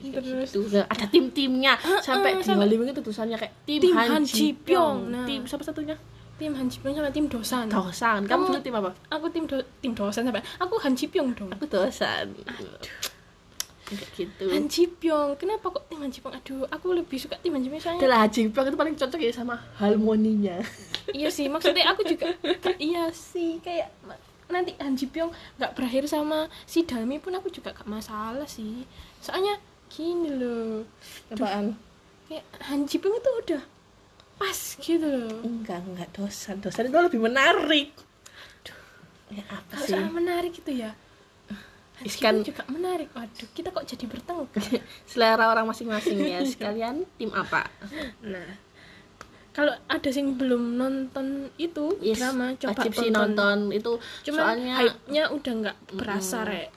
Terus 0.00 0.56
nah, 0.70 0.84
ada 0.86 1.04
tim-timnya. 1.06 1.76
Sampai 2.00 2.34
di 2.34 2.42
sampai- 2.42 2.64
Hollywood 2.64 2.88
itu 2.90 3.00
tulisannya 3.02 3.36
kayak 3.36 3.52
tim, 3.64 3.80
Tim 3.80 3.94
Han, 3.94 4.08
Han 4.10 4.24
Ji 4.24 4.52
Pyong. 4.54 4.98
Nah. 5.08 5.24
Tim 5.24 5.44
siapa 5.44 5.60
satunya? 5.60 5.96
tim 6.36 6.52
Han 6.52 6.68
Ji 6.68 6.80
Pyong 6.80 6.96
sama 6.96 7.10
tim 7.10 7.28
Dosan. 7.28 7.68
Dosan. 7.68 8.20
Kamu 8.24 8.48
Kamu- 8.48 8.64
tim 8.64 8.72
apa? 8.74 8.90
Aku 9.10 9.28
tim 9.28 9.44
do, 9.44 9.56
tim 9.78 9.92
Dosan 9.92 10.24
sampai. 10.24 10.40
Aku 10.56 10.74
Han 10.78 10.92
Ji 10.94 11.04
Pyong 11.06 11.32
dong. 11.34 11.52
Aku 11.52 11.64
Dosan. 11.64 12.32
Kayak 13.84 14.08
gitu. 14.16 14.46
Han 14.48 14.64
Ji 14.64 14.88
Pyong. 14.88 15.36
Kenapa 15.36 15.68
kok 15.68 15.84
tim 15.86 16.00
Han 16.00 16.08
Ji 16.08 16.24
Pyong? 16.24 16.32
Aduh, 16.32 16.64
aku 16.66 16.86
lebih 16.94 17.20
suka 17.20 17.36
tim 17.36 17.52
Han 17.52 17.60
Ji 17.60 17.68
Pyong 17.68 17.82
soalnya 17.82 18.00
Adalah 18.00 18.24
Ji 18.26 18.48
Pyong 18.48 18.66
itu 18.66 18.78
paling 18.78 18.96
cocok 18.96 19.20
ya 19.20 19.32
sama 19.36 19.60
harmoninya. 19.76 20.56
Iya 21.12 21.28
sih 21.28 21.46
maksudnya 21.46 21.90
aku 21.90 22.02
juga 22.04 22.32
iya 22.78 23.08
sih 23.10 23.58
kayak 23.60 23.90
nanti 24.50 24.74
Han 24.82 24.98
Ji 24.98 25.06
Pyong 25.06 25.30
nggak 25.56 25.72
berakhir 25.78 26.10
sama 26.10 26.50
si 26.66 26.82
Dalmi 26.82 27.22
pun 27.22 27.30
aku 27.32 27.46
juga 27.48 27.70
gak 27.70 27.86
masalah 27.86 28.50
sih 28.50 28.82
soalnya 29.22 29.54
gini 29.86 30.34
loh 30.34 30.82
Apaan? 31.30 31.78
kayak 32.26 32.44
Han 32.66 32.82
Ji 32.84 32.98
Pyong 32.98 33.14
itu 33.14 33.30
udah 33.46 33.62
pas 34.40 34.58
gitu 34.80 35.06
loh 35.06 35.38
Enggak, 35.44 35.84
enggak 35.84 36.08
dosan. 36.16 36.64
Dosan 36.64 36.88
itu 36.88 36.96
lebih 36.96 37.20
menarik. 37.20 37.92
Ya 39.30 39.44
apa 39.46 39.78
sih? 39.84 39.94
soal 39.94 40.10
menarik 40.10 40.50
gitu 40.50 40.74
ya 40.74 40.90
Iskan 42.00 42.40
juga 42.40 42.64
menarik 42.66 43.12
waduh 43.12 43.48
kita 43.52 43.68
kok 43.70 43.84
jadi 43.84 44.08
bertengkar 44.08 44.64
selera 45.10 45.52
orang 45.52 45.68
masing-masing 45.68 46.18
ya. 46.24 46.40
Sekalian 46.50 47.04
tim 47.20 47.30
apa? 47.30 47.68
nah 48.24 48.48
kalau 49.60 49.74
ada 49.86 50.08
yang 50.10 50.28
belum 50.34 50.62
nonton 50.74 51.26
itu 51.56 51.84
Yes, 52.00 52.16
drama 52.16 52.56
coba 52.56 52.72
wajib 52.72 52.92
sih 52.96 53.10
nonton 53.10 53.56
itu 53.70 53.92
Cuman 54.24 54.40
soalnya 54.40 54.74
hype-nya 54.74 55.22
udah 55.28 55.52
nggak 55.54 55.76
berasa, 55.92 56.38
Mm-mm. 56.40 56.50
Rek. 56.50 56.68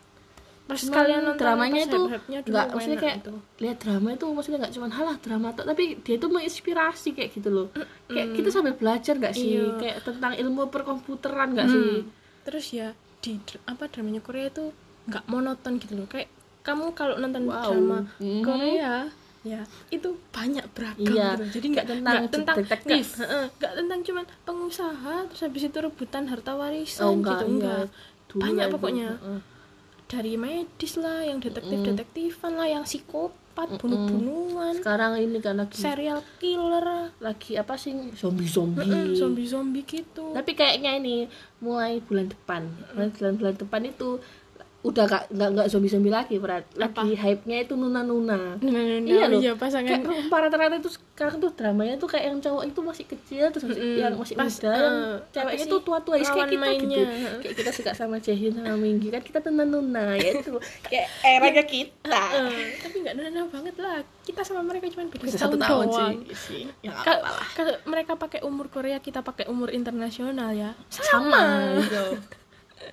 Pas 0.64 0.80
Cuman 0.80 0.96
kalian 0.98 1.22
nonton 1.22 1.40
dramanya 1.40 1.82
itu 1.82 2.02
nggak 2.44 2.66
maksudnya 2.70 2.96
kayak 2.98 3.18
itu. 3.20 3.34
lihat 3.60 3.78
drama 3.80 4.08
itu 4.10 4.26
maksudnya 4.26 4.60
nggak 4.60 4.74
cuma 4.74 4.88
halah 4.90 5.18
drama 5.18 5.48
tok 5.52 5.66
tapi 5.66 5.84
dia 5.98 6.16
itu 6.16 6.28
menginspirasi 6.28 7.10
kayak 7.12 7.30
gitu 7.32 7.50
loh 7.50 7.68
kayak 8.06 8.32
kita 8.32 8.48
sambil 8.48 8.72
belajar 8.74 9.14
nggak 9.14 9.32
sih 9.34 9.60
Iya. 9.60 9.76
kayak 9.76 9.98
tentang 10.04 10.34
ilmu 10.34 10.68
perkomputeran 10.68 11.52
nggak 11.52 11.68
Hmm. 11.68 11.74
sih 11.74 11.92
Terus 12.44 12.66
ya 12.70 12.88
di 13.20 13.40
apa 13.66 13.88
dramanya 13.88 14.20
Korea 14.20 14.48
itu 14.48 14.72
nggak 15.06 15.24
monoton 15.26 15.80
gitu 15.80 15.96
loh. 15.96 16.08
Kayak 16.08 16.28
kamu 16.60 16.92
kalau 16.92 17.16
nonton 17.18 17.44
Wow. 17.44 17.64
drama 17.66 18.00
Mhm. 18.18 18.42
Korea 18.42 18.96
ya 19.44 19.60
itu 19.92 20.10
banyak 20.32 20.64
beragam 20.72 21.04
Iya, 21.04 21.36
gitu. 21.36 21.44
Jadi 21.60 21.66
nggak 21.76 21.88
tentang 21.92 22.16
nggak 22.24 22.32
tentang 22.32 22.56
detektif. 22.64 23.06
nggak, 23.60 23.74
tentang 23.76 24.00
cuman 24.00 24.26
pengusaha 24.48 25.16
terus 25.28 25.42
habis 25.44 25.64
itu 25.68 25.78
rebutan 25.84 26.24
harta 26.32 26.56
warisan 26.56 27.04
oh 27.04 27.12
enggak 27.20 27.32
gitu 27.36 27.44
iya. 27.44 27.52
enggak. 27.52 27.84
Dulu 28.32 28.42
Banyak 28.42 28.66
pokoknya. 28.72 29.10
Dari 30.04 30.38
medis 30.38 30.94
lah, 31.02 31.26
yang 31.26 31.42
detektif-detektifan 31.42 32.54
lah, 32.54 32.70
yang 32.70 32.86
psikopat, 32.86 33.82
bunuh-bunuhan, 33.82 34.78
sekarang 34.78 35.18
ini 35.18 35.42
kan 35.42 35.58
lagi 35.58 35.74
serial 35.74 36.22
killer, 36.38 37.10
lagi 37.18 37.58
apa 37.58 37.74
sih 37.74 38.14
zombie 38.14 38.46
zombie 38.46 38.86
Mm-mm, 38.86 39.18
zombie-zombie 39.18 39.82
gitu. 39.82 40.30
tapi 40.38 40.54
kayaknya 40.54 41.02
ini 41.02 41.26
mulai 41.58 41.98
bulan 41.98 42.30
depan 42.30 42.62
bulan 42.94 43.34
bulan 43.42 43.56
depan 43.58 43.82
itu 43.90 44.22
udah 44.84 45.08
gak 45.08 45.24
nggak 45.32 45.50
nggak 45.50 45.68
zombie 45.68 45.88
zombie 45.88 46.12
lagi 46.12 46.36
berat 46.38 46.68
lagi 46.76 47.16
hype 47.16 47.48
nya 47.48 47.64
itu 47.64 47.72
nuna 47.74 48.04
nuna 48.04 48.60
iya 49.02 49.32
loh. 49.32 49.40
iya 49.40 49.56
pasangan 49.56 50.04
kayak 50.04 50.28
para 50.28 50.52
rata 50.52 50.76
tuh 50.78 50.92
sekarang 50.92 51.40
tuh 51.40 51.56
dramanya 51.56 51.96
tuh 51.96 52.12
kayak 52.12 52.26
yang 52.28 52.40
cowok 52.40 52.64
itu 52.68 52.80
masih 52.84 53.06
kecil 53.08 53.48
terus 53.48 53.64
masih- 53.64 53.80
Mm-mm. 53.80 54.04
yang 54.04 54.14
masih 54.14 54.36
Pas, 54.36 54.52
muda 54.52 54.68
yang 54.70 54.96
eh, 55.00 55.16
ceweknya 55.32 55.66
tuh 55.66 55.80
tua 55.82 55.98
tua 56.04 56.16
kayak 56.20 56.36
kita 56.46 56.60
mainnya. 56.60 57.00
gitu 57.00 57.28
kayak 57.40 57.56
kita 57.56 57.72
suka 57.72 57.92
sama 57.96 58.20
Jaehyun 58.20 58.60
sama 58.60 58.76
Minggi 58.76 59.08
kan 59.08 59.24
kita 59.24 59.40
tuh 59.40 59.52
nuna 59.52 60.04
ya 60.20 60.30
itu. 60.36 60.52
Kayak 60.84 61.08
eranya 61.24 61.64
kita. 61.64 62.24
Eh, 62.44 62.76
tapi 62.78 62.96
nggak 63.00 63.16
nana 63.16 63.42
banget 63.48 63.76
lah. 63.80 64.04
Kita 64.22 64.44
sama 64.44 64.62
mereka 64.62 64.92
cuma 64.92 65.08
beda 65.08 65.32
satu 65.32 65.56
tahun 65.56 65.86
doang. 65.88 66.12
sih. 66.28 66.36
Sih 66.36 66.64
ya 66.84 66.92
Kalau 67.56 67.80
mereka 67.86 68.20
pakai 68.20 68.44
umur 68.44 68.68
Korea 68.68 69.00
kita 69.00 69.24
pakai 69.24 69.48
umur 69.48 69.72
internasional 69.72 70.52
ya. 70.52 70.76
Sama. 70.92 71.72
Gitu. 71.80 72.04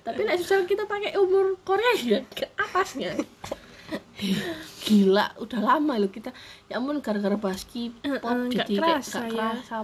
tapi 0.01 0.19
nek 0.23 0.39
misalnya 0.39 0.65
kita 0.69 0.83
pakai 0.87 1.11
umur 1.19 1.59
Korea 1.67 1.93
ya 1.99 2.19
ke 2.31 2.47
atasnya 2.55 3.19
gila 4.85 5.33
udah 5.41 5.59
lama 5.61 5.93
loh 5.97 6.11
kita. 6.11 6.31
Ya 6.71 6.77
ampun 6.79 7.01
gara-gara 7.03 7.35
eh, 8.05 8.17
nggak 8.47 8.67
jadi 8.69 8.73
kayak 8.79 9.01
kerasa 9.01 9.19
ya. 9.27 9.29
kerasa 9.29 9.75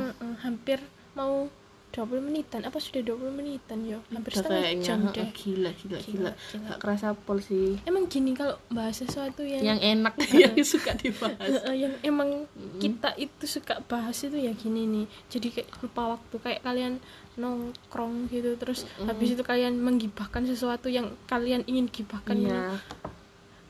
Mm-mm, 0.00 0.32
hampir 0.42 0.78
mau 1.14 1.46
20 1.90 2.22
menitan? 2.22 2.62
Apa 2.62 2.78
sudah 2.78 3.02
20 3.02 3.34
menitan 3.34 3.82
ya? 3.82 3.98
Hampir 4.14 4.30
udah 4.30 4.38
setengah 4.38 4.62
kayaknya. 4.62 4.86
jam 4.86 4.98
deh. 5.10 5.28
gila 5.34 5.70
gila 5.74 5.98
gila 5.98 5.98
Gila, 5.98 6.30
gila. 6.30 6.68
gak 6.70 6.78
kerasa 6.78 7.06
pol 7.18 7.38
sih. 7.42 7.82
Emang 7.82 8.06
gini 8.06 8.30
kalau 8.38 8.54
bahas 8.70 9.02
sesuatu 9.02 9.42
yang 9.42 9.62
yang 9.62 9.80
enak 9.82 10.14
yang 10.42 10.54
suka 10.62 10.94
dibahas. 10.94 11.66
Yang 11.66 11.94
emang 12.06 12.46
kita 12.78 13.10
itu 13.18 13.44
suka 13.44 13.82
bahas 13.90 14.14
itu 14.22 14.38
ya 14.38 14.54
gini 14.54 14.86
nih. 14.86 15.06
Jadi 15.26 15.46
kayak 15.50 15.68
lupa 15.82 16.14
waktu 16.14 16.36
kayak 16.38 16.60
kalian 16.62 17.02
nongkrong 17.38 18.28
gitu 18.30 18.54
terus 18.60 18.84
habis 19.00 19.32
itu 19.32 19.42
kalian 19.42 19.78
menggibahkan 19.80 20.44
sesuatu 20.44 20.92
yang 20.92 21.14
kalian 21.24 21.64
ingin 21.64 21.88
gibahkan 21.88 22.36
iya. 22.36 22.76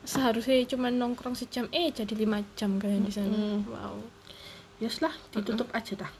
seharusnya 0.03 0.65
cuma 0.65 0.91
nongkrong 0.91 1.37
sejam 1.37 1.69
eh 1.71 1.93
jadi 1.93 2.11
lima 2.17 2.41
jam 2.57 2.81
kalian 2.81 3.05
di 3.05 3.13
sana. 3.13 3.31
Mm. 3.31 3.61
wow. 3.69 3.95
Yes 4.81 4.99
lah 4.99 5.13
ditutup 5.29 5.69
aja 5.77 5.93
dah 5.93 6.11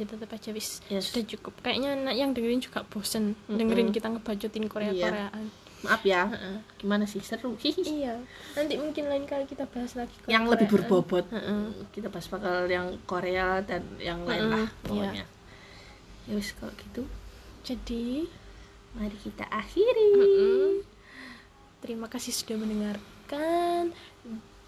jadi 0.00 0.16
tetap 0.16 0.32
aja 0.32 0.50
wis 0.50 0.80
Yes. 0.88 1.12
sudah 1.12 1.28
cukup. 1.28 1.60
Kayaknya 1.60 1.92
anak 1.94 2.14
yang 2.14 2.30
dengerin 2.32 2.58
juga 2.58 2.80
bosen 2.82 3.36
dengerin 3.46 3.92
kita 3.92 4.08
ngebacotin 4.08 4.64
Korea 4.64 4.90
Koreaan 4.90 5.52
maaf 5.80 6.00
ya. 6.02 6.28
Gimana 6.76 7.04
sih? 7.04 7.20
Seru. 7.20 7.56
Iya. 7.60 8.20
Nanti 8.52 8.76
mungkin 8.76 9.04
lain 9.06 9.24
kali 9.24 9.44
kita 9.44 9.64
bahas 9.66 9.92
lagi 9.94 10.12
Korea- 10.18 10.28
yang 10.30 10.44
lebih 10.44 10.68
berbobot. 10.68 11.24
Heeh. 11.26 11.88
kita 11.90 12.08
bahas 12.08 12.24
bakal 12.26 12.64
yang 12.64 12.96
Korea 13.04 13.60
dan 13.60 13.84
yang 13.98 14.24
lain 14.24 14.44
lah 14.46 14.64
Mm-mm, 14.66 14.84
pokoknya. 14.84 15.24
Ya 16.24 16.32
wis 16.32 16.52
kalau 16.54 16.72
gitu. 16.74 17.04
Jadi 17.60 18.24
mari 18.92 19.16
kita 19.16 19.44
akhiri. 19.46 20.10
Mm. 20.16 20.72
terima 21.80 22.06
kasih 22.06 22.28
sudah 22.30 22.56
mendengarkan 22.56 23.96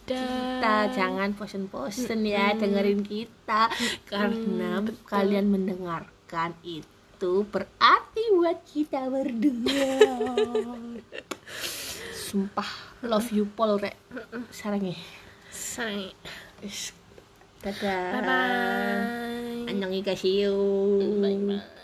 kita 0.06 0.76
jangan 0.92 1.34
bosen-bosen 1.36 2.26
ya 2.26 2.54
dengerin 2.56 3.02
kita. 3.06 3.70
Karena 4.06 4.82
kalian 5.06 5.50
mendengarkan 5.50 6.54
itu 6.64 7.46
berarti 7.48 8.22
buat 8.34 8.58
kita 8.66 9.06
berdua. 9.08 9.94
Sumpah 12.26 12.70
love 13.04 13.30
you 13.30 13.44
Paul 13.44 13.78
rek. 13.78 13.98
Sarangnya 14.48 14.96
say 15.52 16.16
Wis, 16.62 16.94
dadah. 17.60 18.16
Bye 18.16 18.22
bye 18.24 19.22
annyeonghaseyo 19.68 20.56
bye 21.20 21.38
bye 21.46 21.81